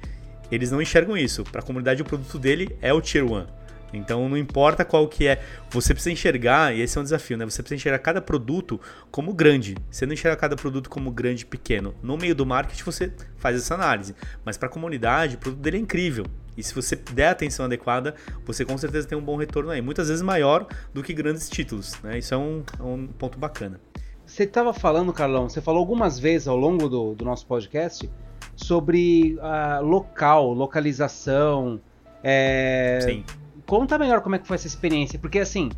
[0.50, 1.44] eles não enxergam isso.
[1.44, 3.59] Para a comunidade, o produto dele é o Tier 1.
[3.92, 7.44] Então não importa qual que é, você precisa enxergar, e esse é um desafio, né?
[7.44, 8.80] Você precisa enxergar cada produto
[9.10, 9.76] como grande.
[9.90, 11.94] Você não enxerga cada produto como grande e pequeno.
[12.02, 14.14] No meio do marketing você faz essa análise,
[14.44, 16.24] mas para a comunidade o produto dele é incrível.
[16.56, 18.14] E se você der a atenção adequada,
[18.44, 19.80] você com certeza tem um bom retorno aí.
[19.80, 22.18] Muitas vezes maior do que grandes títulos, né?
[22.18, 23.80] Isso é um, é um ponto bacana.
[24.26, 28.08] Você estava falando, Carlão, você falou algumas vezes ao longo do, do nosso podcast
[28.54, 31.80] sobre uh, local, localização.
[32.22, 33.22] É...
[33.70, 35.70] Conta melhor como é que foi essa experiência, porque assim,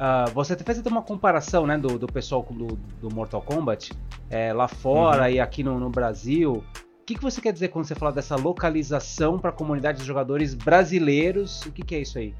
[0.00, 2.68] uh, você fez até uma comparação né, do, do pessoal do,
[3.02, 3.92] do Mortal Kombat
[4.30, 5.28] é, lá fora uhum.
[5.28, 6.64] e aqui no, no Brasil.
[7.02, 10.06] O que, que você quer dizer quando você fala dessa localização para a comunidade de
[10.06, 11.60] jogadores brasileiros?
[11.66, 12.34] O que, que é isso aí?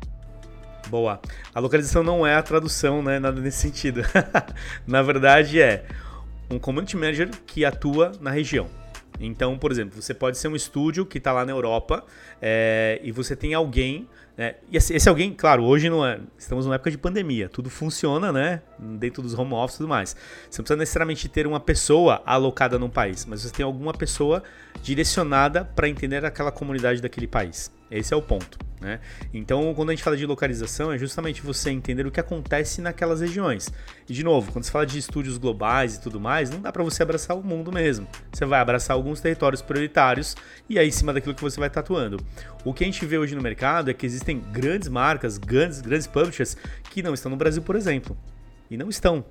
[0.89, 1.21] Boa.
[1.55, 3.19] A localização não é a tradução, né?
[3.19, 4.01] Nada nesse sentido.
[4.89, 5.85] Na verdade, é
[6.51, 8.71] um community manager que atua na região.
[9.21, 12.05] Então, por exemplo, você pode ser um estúdio que está lá na Europa
[12.41, 16.75] é, e você tem alguém é, e esse, alguém, claro, hoje não é, estamos numa
[16.75, 18.63] época de pandemia, tudo funciona, né?
[18.79, 20.17] Dentro dos home office e tudo mais.
[20.51, 24.43] Você não precisa necessariamente ter uma pessoa alocada num país, mas você tem alguma pessoa
[24.83, 27.71] direcionada para entender aquela comunidade daquele país.
[27.91, 28.59] Esse é o ponto.
[28.81, 29.01] Né?
[29.33, 33.21] Então, quando a gente fala de localização, é justamente você entender o que acontece naquelas
[33.21, 33.73] regiões.
[34.09, 36.83] E, de novo, quando se fala de estúdios globais e tudo mais, não dá para
[36.83, 38.07] você abraçar o mundo mesmo.
[38.33, 40.37] Você vai abraçar alguns territórios prioritários
[40.69, 42.19] e aí, em cima daquilo que você vai tatuando.
[42.65, 46.07] O que a gente vê hoje no mercado é que existem grandes marcas, grandes, grandes
[46.07, 46.57] publishers
[46.91, 48.17] que não estão no Brasil, por exemplo.
[48.71, 49.25] E não estão.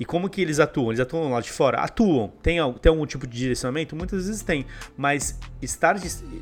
[0.00, 0.88] E como que eles atuam?
[0.88, 1.78] Eles atuam lá de fora?
[1.78, 2.32] Atuam.
[2.42, 3.94] Tem, tem algum tipo de direcionamento?
[3.94, 4.66] Muitas vezes tem.
[4.96, 5.96] Mas estar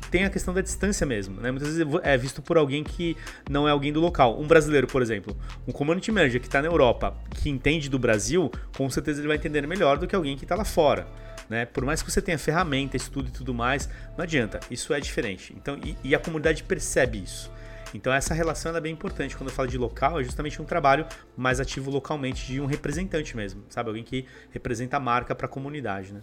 [0.09, 1.39] tem a questão da distância mesmo.
[1.39, 1.51] Né?
[1.51, 3.15] Muitas vezes é visto por alguém que
[3.47, 4.39] não é alguém do local.
[4.41, 5.37] Um brasileiro, por exemplo.
[5.67, 9.37] Um community manager que está na Europa, que entende do Brasil, com certeza ele vai
[9.37, 11.05] entender melhor do que alguém que está lá fora.
[11.51, 11.65] Né?
[11.65, 14.61] Por mais que você tenha ferramenta, estudo e tudo mais, não adianta.
[14.71, 15.53] Isso é diferente.
[15.57, 17.51] Então, e, e a comunidade percebe isso.
[17.93, 19.35] Então essa relação é bem importante.
[19.35, 23.35] Quando eu falo de local, é justamente um trabalho mais ativo localmente de um representante
[23.35, 23.89] mesmo, sabe?
[23.89, 26.21] Alguém que representa a marca para a comunidade, né?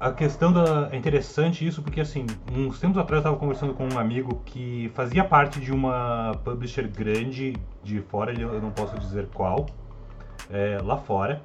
[0.00, 0.88] A questão da.
[0.90, 4.90] É interessante isso porque, assim, uns tempos atrás eu estava conversando com um amigo que
[4.92, 7.54] fazia parte de uma publisher grande
[7.84, 9.66] de fora, eu não posso dizer qual,
[10.50, 11.40] é, lá fora,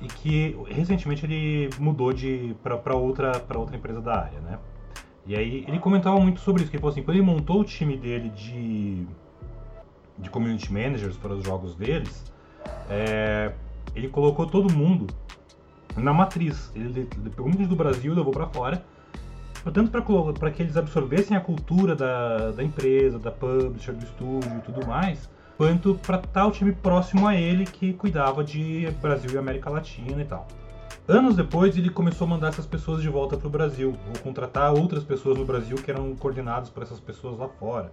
[0.00, 4.58] e que recentemente ele mudou de para outra, outra empresa da área, né?
[5.26, 7.64] E aí ele comentava muito sobre isso, que ele falou assim, quando ele montou o
[7.64, 9.06] time dele de,
[10.18, 12.32] de community managers para os jogos deles,
[12.88, 13.52] é,
[13.94, 15.06] ele colocou todo mundo
[15.96, 16.70] na matriz.
[16.74, 18.84] Ele, ele pegou muitos do Brasil levou para fora,
[19.72, 24.60] tanto para que eles absorvessem a cultura da, da empresa, da publisher, do estúdio e
[24.60, 29.38] tudo mais, quanto para estar o time próximo a ele que cuidava de Brasil e
[29.38, 30.46] América Latina e tal.
[31.08, 34.72] Anos depois, ele começou a mandar essas pessoas de volta para o Brasil, ou contratar
[34.74, 37.92] outras pessoas no Brasil que eram coordenadas por essas pessoas lá fora.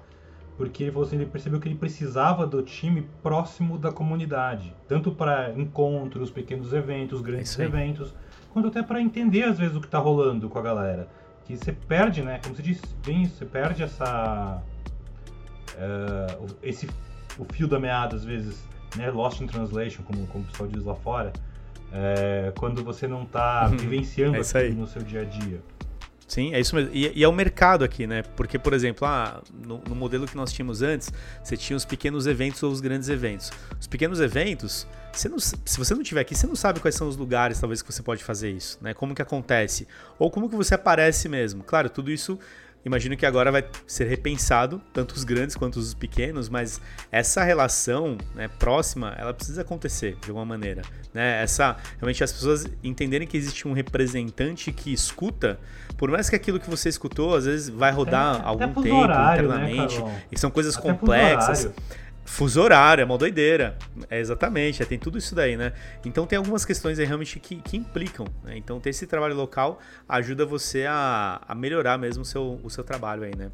[0.58, 5.54] Porque ele, assim, ele percebeu que ele precisava do time próximo da comunidade, tanto para
[5.54, 8.16] encontros, pequenos eventos, grandes eventos,
[8.52, 11.08] quanto até para entender às vezes o que está rolando com a galera.
[11.46, 12.40] Que você perde, né?
[12.42, 14.62] Como você disse bem, você perde essa.
[15.76, 16.88] Uh, esse,
[17.38, 18.64] o fio da meada, às vezes,
[18.96, 19.10] né?
[19.10, 21.34] Lost in translation, como, como o pessoal diz lá fora
[21.94, 23.78] é, quando você não está uhum.
[23.78, 25.62] vivenciando é no seu dia a dia.
[26.28, 26.90] Sim, é isso mesmo.
[26.92, 28.24] E, e, é o mercado aqui, né?
[28.36, 31.14] Porque, por exemplo, ah, no, no, modelo que nós tínhamos antes,
[31.44, 33.52] você tinha os pequenos eventos ou os grandes eventos.
[33.80, 37.08] Os pequenos eventos, você não, se você não tiver aqui, você não sabe quais são
[37.08, 38.96] os lugares, talvez, que você pode fazer isso, né?
[38.96, 39.88] Como que acontece.
[40.18, 41.64] Ou como que você aparece mesmo.
[41.64, 42.40] Claro, tudo isso
[42.86, 46.82] imagino que agora vai ser repensado, tanto os grandes quanto os pequenos, mas
[47.12, 50.82] essa relação né, próxima, ela precisa acontecer de alguma maneira.
[51.14, 51.42] Né?
[51.42, 55.60] Essa, realmente as pessoas entenderem que existe um representante que escuta,
[55.98, 58.96] por mais que aquilo que você escutou, às vezes vai rodar até, algum até tempo
[58.96, 61.72] horário, né, internamente, né, e são coisas até complexas.
[62.26, 63.78] Fuso horário, é uma doideira.
[64.10, 65.74] É exatamente, é, tem tudo isso daí, né?
[66.06, 68.26] Então tem algumas questões aí realmente que, que implicam.
[68.44, 68.58] Né?
[68.58, 72.84] Então ter esse trabalho local ajuda você a, a melhorar mesmo o seu, o seu
[72.84, 73.52] trabalho aí, né?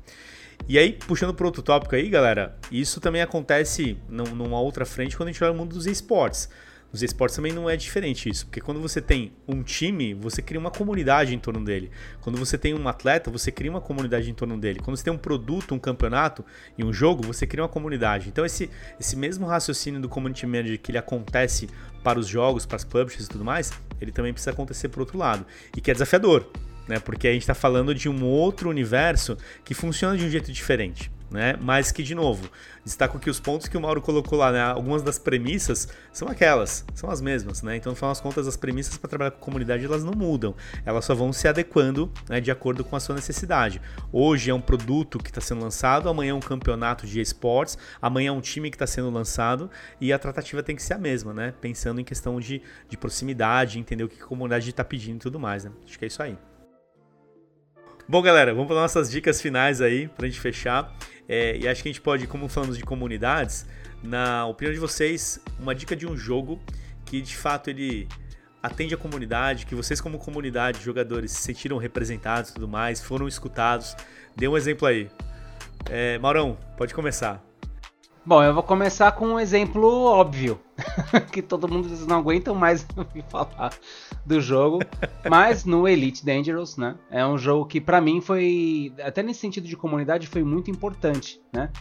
[0.67, 5.29] E aí, puxando para outro tópico aí, galera, isso também acontece numa outra frente quando
[5.29, 6.49] a gente olha o mundo dos esportes.
[6.91, 10.59] Nos esportes também não é diferente isso, porque quando você tem um time, você cria
[10.59, 11.91] uma comunidade em torno dele.
[12.19, 14.79] Quando você tem um atleta, você cria uma comunidade em torno dele.
[14.79, 16.43] Quando você tem um produto, um campeonato
[16.75, 18.27] e um jogo, você cria uma comunidade.
[18.27, 21.69] Então esse, esse mesmo raciocínio do community manager que ele acontece
[22.03, 23.71] para os jogos, para as publishers e tudo mais,
[24.01, 25.45] ele também precisa acontecer por outro lado.
[25.77, 26.49] E que é desafiador,
[26.87, 26.99] né?
[26.99, 31.11] Porque a gente está falando de um outro universo que funciona de um jeito diferente
[31.31, 31.55] né?
[31.61, 32.49] Mas que, de novo,
[32.83, 34.61] destaco que os pontos que o Mauro colocou lá, né?
[34.61, 37.75] Algumas das premissas são aquelas, são as mesmas, né?
[37.75, 40.55] Então, no final das contas, as premissas para trabalhar com comunidade elas não mudam,
[40.85, 43.81] elas só vão se adequando né, de acordo com a sua necessidade.
[44.11, 48.29] Hoje é um produto que está sendo lançado, amanhã é um campeonato de esportes, amanhã
[48.29, 49.69] é um time que está sendo lançado
[50.01, 51.53] e a tratativa tem que ser a mesma, né?
[51.61, 55.39] Pensando em questão de, de proximidade, entender o que a comunidade está pedindo e tudo
[55.39, 55.71] mais, né?
[55.85, 56.37] Acho que é isso aí.
[58.11, 60.91] Bom, galera, vamos para nossas dicas finais aí, para a gente fechar.
[61.29, 63.67] É, e acho que a gente pode, como falamos de comunidades,
[64.01, 66.59] na opinião de vocês, uma dica de um jogo
[67.05, 68.07] que de fato ele
[68.61, 73.27] atende a comunidade, que vocês como comunidade, jogadores, se sentiram representados e tudo mais, foram
[73.27, 73.95] escutados.
[74.35, 75.07] Dê um exemplo aí.
[75.89, 77.48] É, Maurão, pode começar.
[78.25, 80.59] Bom, eu vou começar com um exemplo óbvio,
[81.31, 83.73] que todo mundo não aguentam mais ouvir falar
[84.25, 84.79] do jogo,
[85.29, 86.95] mas no Elite Dangerous, né?
[87.09, 91.41] É um jogo que para mim foi, até nesse sentido de comunidade, foi muito importante,
[91.51, 91.71] né?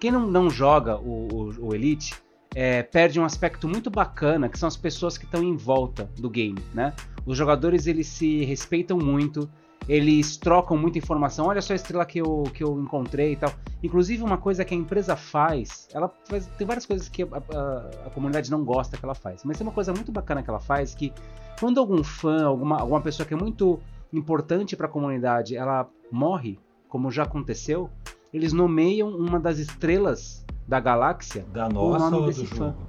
[0.00, 2.14] Quem não, não joga o, o, o Elite
[2.54, 6.28] é, perde um aspecto muito bacana, que são as pessoas que estão em volta do
[6.28, 6.94] game, né?
[7.24, 9.48] Os jogadores eles se respeitam muito,
[9.88, 11.46] eles trocam muita informação.
[11.46, 13.52] Olha só a estrela que eu, que eu encontrei e tal.
[13.82, 18.06] Inclusive, uma coisa que a empresa faz, ela faz, tem várias coisas que a, a,
[18.06, 20.60] a, comunidade não gosta que ela faz, mas tem uma coisa muito bacana que ela
[20.60, 21.12] faz que
[21.58, 23.80] quando algum fã, alguma, alguma pessoa que é muito
[24.12, 26.58] importante para a comunidade, ela morre,
[26.88, 27.90] como já aconteceu,
[28.32, 32.74] eles nomeiam uma das estrelas da galáxia da nossa o nome desse do fã.
[32.74, 32.86] Jogo?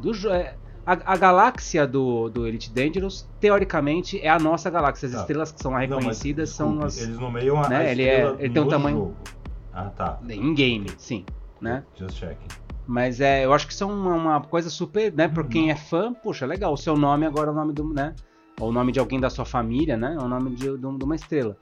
[0.00, 5.06] Do, é, a, a, galáxia do, do Elite Dangerous, teoricamente, é a nossa galáxia.
[5.06, 5.20] As tá.
[5.20, 6.98] estrelas que são lá reconhecidas Não, são as.
[6.98, 7.76] Eles nomeiam a, né?
[7.76, 8.96] a ele, é, ele tem um tamanho.
[8.96, 9.16] Jogo.
[9.72, 10.18] Ah, tá.
[10.28, 11.24] Em game, sim.
[11.60, 11.84] Né?
[11.94, 12.48] Just checking.
[12.86, 15.28] Mas é, eu acho que são uma, uma coisa super, né?
[15.28, 16.72] Pra quem é fã, puxa, legal.
[16.72, 18.14] O seu nome agora é o nome do, né?
[18.60, 20.16] Ou o nome de alguém da sua família, né?
[20.18, 21.56] É o nome de, de, de uma estrela.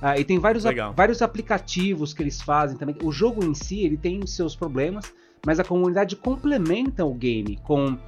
[0.00, 2.96] Ah, e tem vários, a, vários aplicativos que eles fazem também.
[3.02, 5.12] O jogo em si, ele tem os seus problemas,
[5.44, 7.98] mas a comunidade complementa o game com uh,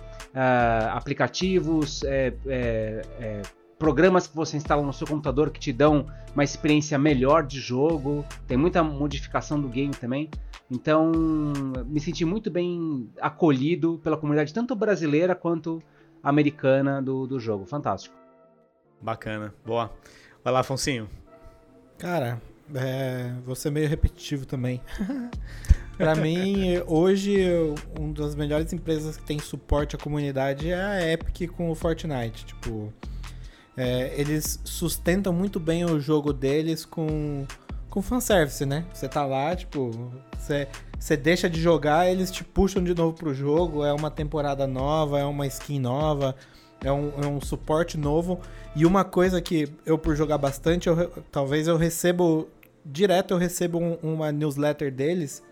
[0.93, 3.43] aplicativos, é, é, é,
[3.79, 8.25] programas que você instala no seu computador que te dão uma experiência melhor de jogo.
[8.47, 10.31] Tem muita modificação do game também.
[10.71, 11.13] Então,
[11.87, 15.83] me senti muito bem acolhido pela comunidade, tanto brasileira quanto
[16.23, 17.65] americana do, do jogo.
[17.65, 18.15] Fantástico.
[19.01, 19.91] Bacana, boa.
[20.45, 21.09] Vai lá, Afonsinho.
[21.97, 22.41] Cara,
[22.75, 24.83] é, vou ser meio repetitivo também.
[25.99, 27.37] Para mim, hoje,
[27.99, 32.47] uma das melhores empresas que tem suporte à comunidade é a Epic com o Fortnite.
[32.47, 32.93] Tipo,
[33.77, 37.45] é, eles sustentam muito bem o jogo deles com,
[37.91, 38.85] com fanservice, né?
[38.95, 43.35] Você tá lá, tipo, você, você deixa de jogar, eles te puxam de novo pro
[43.35, 43.85] jogo.
[43.85, 46.37] É uma temporada nova, é uma skin nova,
[46.81, 48.41] é um, é um suporte novo.
[48.77, 52.49] E uma coisa que eu, por jogar bastante, eu, talvez eu recebo.
[52.87, 55.43] Direto eu recebo um, uma newsletter deles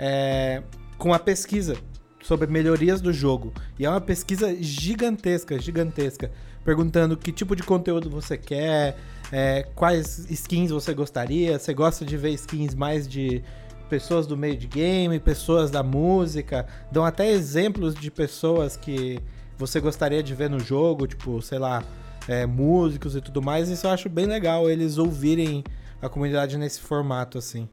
[0.00, 0.62] é,
[0.96, 1.76] com a pesquisa
[2.22, 3.52] sobre melhorias do jogo.
[3.78, 6.30] E é uma pesquisa gigantesca, gigantesca.
[6.64, 8.96] Perguntando que tipo de conteúdo você quer,
[9.30, 13.42] é, quais skins você gostaria, você gosta de ver skins mais de
[13.88, 16.66] pessoas do meio de game, pessoas da música.
[16.90, 19.18] Dão até exemplos de pessoas que
[19.58, 21.82] você gostaria de ver no jogo, tipo, sei lá,
[22.26, 23.68] é, músicos e tudo mais.
[23.68, 25.62] Isso eu acho bem legal eles ouvirem
[26.00, 27.68] a comunidade nesse formato assim.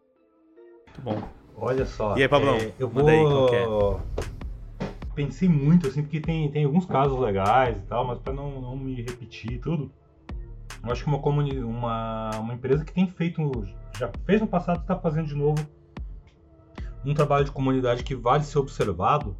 [0.87, 1.36] Muito bom.
[1.59, 2.15] Olha só.
[2.15, 2.55] E aí, Pablão?
[2.55, 3.09] É, eu vou.
[3.09, 3.99] É?
[5.15, 8.77] Pensei muito, assim, porque tem, tem alguns casos legais e tal, mas para não, não
[8.77, 9.91] me repetir tudo,
[10.83, 11.57] eu acho que uma, comuni...
[11.57, 15.57] uma, uma empresa que tem feito, já fez no passado, está fazendo de novo
[17.03, 19.35] um trabalho de comunidade que vale ser observado,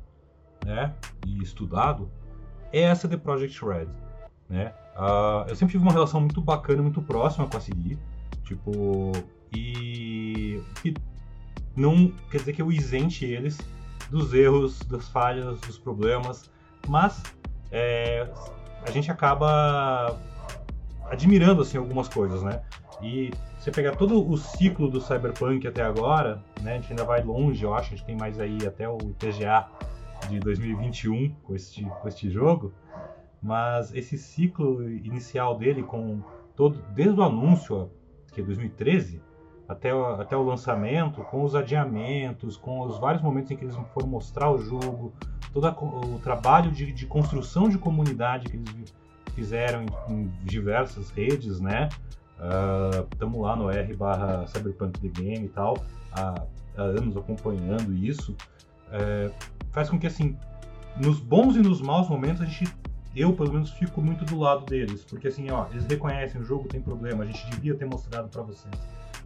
[0.66, 0.94] né,
[1.28, 2.10] e estudado,
[2.72, 3.88] é essa The Project Red,
[4.50, 4.74] né.
[4.96, 7.98] Uh, eu sempre tive uma relação muito bacana, muito próxima com a CD,
[8.44, 9.12] tipo,
[9.54, 10.96] e que
[11.78, 13.58] não quer dizer que eu isente eles
[14.10, 16.50] dos erros, das falhas, dos problemas,
[16.88, 17.22] mas
[17.72, 18.28] é,
[18.86, 20.20] a gente acaba
[21.10, 22.62] admirando assim algumas coisas, né?
[23.02, 26.74] E você pegar todo o ciclo do Cyberpunk até agora, né?
[26.74, 29.68] A gente ainda vai longe, eu acho, a gente tem mais aí até o TGA
[30.30, 32.74] de 2021 com este, com este jogo,
[33.42, 36.22] mas esse ciclo inicial dele com
[36.56, 37.92] todo desde o anúncio,
[38.34, 39.22] que é 2013,
[39.68, 43.76] até o, até o lançamento, com os adiamentos, com os vários momentos em que eles
[43.94, 45.14] foram mostrar o jogo,
[45.54, 48.94] todo a, o trabalho de, de, construção de comunidade que eles
[49.36, 51.90] fizeram em, em diversas redes, né?
[53.12, 55.78] Estamos uh, lá no R barra Cyberpunk The Game e tal,
[56.12, 56.36] há,
[56.78, 58.36] há anos acompanhando isso.
[58.88, 59.34] Uh,
[59.72, 60.38] faz com que, assim,
[60.96, 62.74] nos bons e nos maus momentos, a gente,
[63.16, 66.70] eu pelo menos fico muito do lado deles, porque assim, ó, eles reconhecem o jogo
[66.70, 68.74] tem problema, a gente devia ter mostrado para vocês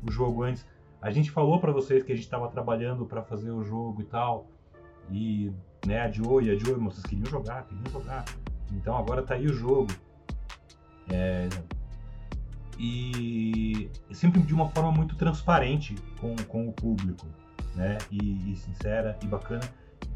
[0.04, 0.66] o jogo antes.
[1.02, 4.06] A gente falou para vocês que a gente estava trabalhando para fazer o jogo e
[4.06, 4.48] tal.
[5.10, 5.52] E
[5.86, 8.26] né, adiou e adiou, vocês queriam jogar, queriam jogar.
[8.72, 9.92] Então agora tá aí o jogo.
[11.12, 11.50] É,
[12.78, 17.28] e sempre de uma forma muito transparente com, com o público,
[17.76, 17.98] né?
[18.10, 19.62] E, e, sincera e bacana.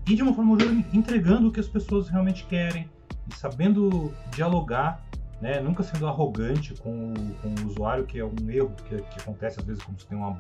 [0.08, 0.58] E de uma forma
[0.94, 2.90] entregando o que as pessoas realmente querem
[3.28, 5.04] e sabendo dialogar
[5.42, 5.60] né?
[5.60, 9.66] Nunca sendo arrogante com, com o usuário, que é um erro que, que acontece às
[9.66, 10.38] vezes quando você tem uma,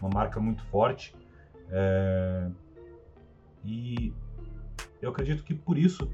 [0.00, 1.14] uma marca muito forte.
[1.70, 2.48] É...
[3.64, 4.12] E
[5.02, 6.08] eu acredito que por isso,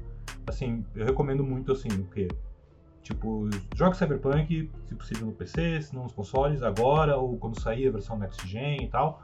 [0.47, 2.27] assim, eu recomendo muito assim, o quê?
[3.03, 7.87] Tipo, joga Cyberpunk, se possível no PC, se não nos consoles, agora, ou quando sair
[7.89, 9.21] a versão Next Gen e tal,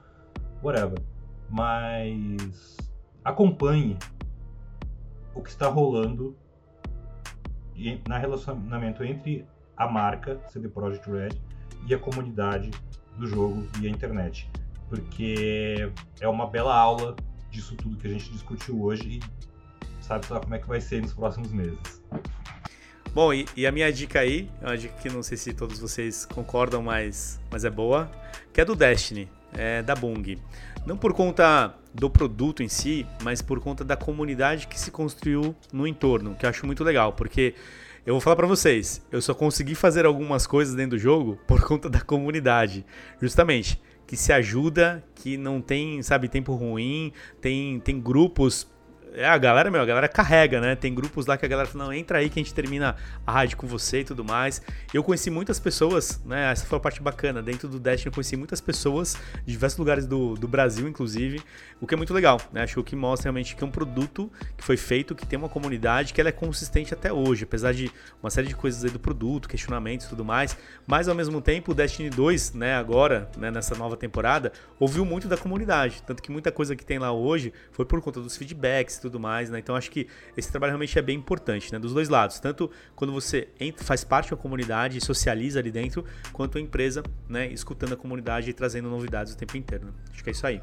[0.61, 0.99] whatever.
[1.49, 2.77] Mas
[3.23, 3.97] acompanhe
[5.33, 6.35] o que está rolando
[8.07, 9.45] na relacionamento entre
[9.77, 11.29] a marca CD Projekt Red
[11.87, 12.71] e a comunidade
[13.17, 14.49] do jogo e a internet,
[14.89, 17.15] porque é uma bela aula
[17.49, 21.01] disso tudo que a gente discutiu hoje e sabe só como é que vai ser
[21.01, 22.01] nos próximos meses.
[23.13, 25.79] Bom, e, e, a minha dica aí, é uma dica que não sei se todos
[25.79, 28.09] vocês concordam, mas, mas é boa,
[28.53, 30.37] que é do Destiny, é da Bung.
[30.85, 35.55] Não por conta do produto em si, mas por conta da comunidade que se construiu
[35.71, 37.55] no entorno, que eu acho muito legal, porque
[38.05, 41.61] eu vou falar para vocês, eu só consegui fazer algumas coisas dentro do jogo por
[41.61, 42.85] conta da comunidade,
[43.21, 48.67] justamente que se ajuda, que não tem, sabe, tempo ruim, tem tem grupos
[49.13, 50.75] é, a galera, meu, a galera carrega, né?
[50.75, 52.95] Tem grupos lá que a galera fala, não, entra aí que a gente termina
[53.25, 54.61] a rádio com você e tudo mais.
[54.93, 56.51] Eu conheci muitas pessoas, né?
[56.51, 57.41] Essa foi a parte bacana.
[57.41, 61.41] Dentro do Destiny eu conheci muitas pessoas de diversos lugares do, do Brasil, inclusive,
[61.81, 62.63] o que é muito legal, né?
[62.63, 66.13] Acho que mostra realmente que é um produto que foi feito, que tem uma comunidade,
[66.13, 67.91] que ela é consistente até hoje, apesar de
[68.21, 70.57] uma série de coisas aí do produto, questionamentos e tudo mais.
[70.85, 75.27] Mas ao mesmo tempo, o Destiny 2, né, agora, né, nessa nova temporada, ouviu muito
[75.27, 76.03] da comunidade.
[76.05, 79.19] Tanto que muita coisa que tem lá hoje foi por conta dos feedbacks e tudo
[79.19, 79.59] mais, né?
[79.59, 81.79] Então acho que esse trabalho realmente é bem importante, né?
[81.79, 86.05] Dos dois lados, tanto quando você entra, faz parte da comunidade e socializa ali dentro,
[86.31, 89.85] quanto a empresa, né, escutando a comunidade e trazendo novidades o tempo inteiro.
[89.87, 89.91] Né?
[90.11, 90.61] Acho que é isso aí.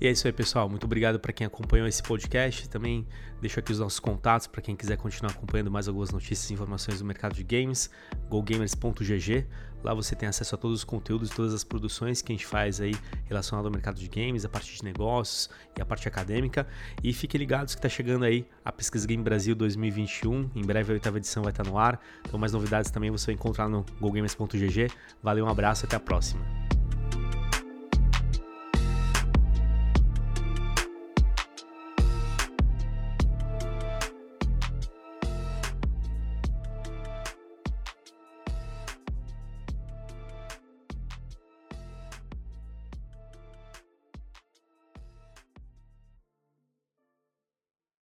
[0.00, 0.68] E é isso aí, pessoal.
[0.68, 2.68] Muito obrigado para quem acompanhou esse podcast.
[2.68, 3.06] Também
[3.40, 6.98] deixo aqui os nossos contatos para quem quiser continuar acompanhando mais algumas notícias e informações
[6.98, 7.90] do mercado de games.
[8.28, 9.46] gogamers.gg.
[9.82, 12.80] Lá você tem acesso a todos os conteúdos, todas as produções que a gente faz
[12.80, 12.94] aí
[13.24, 16.66] relacionado ao mercado de games, a parte de negócios e a parte acadêmica.
[17.02, 20.50] E fiquem ligados que está chegando aí a Pesquisa Game Brasil 2021.
[20.54, 22.00] Em breve a oitava edição vai estar no ar.
[22.26, 24.88] Então mais novidades também você vai encontrar no gogamers.gg.
[25.22, 26.65] Valeu, um abraço e até a próxima.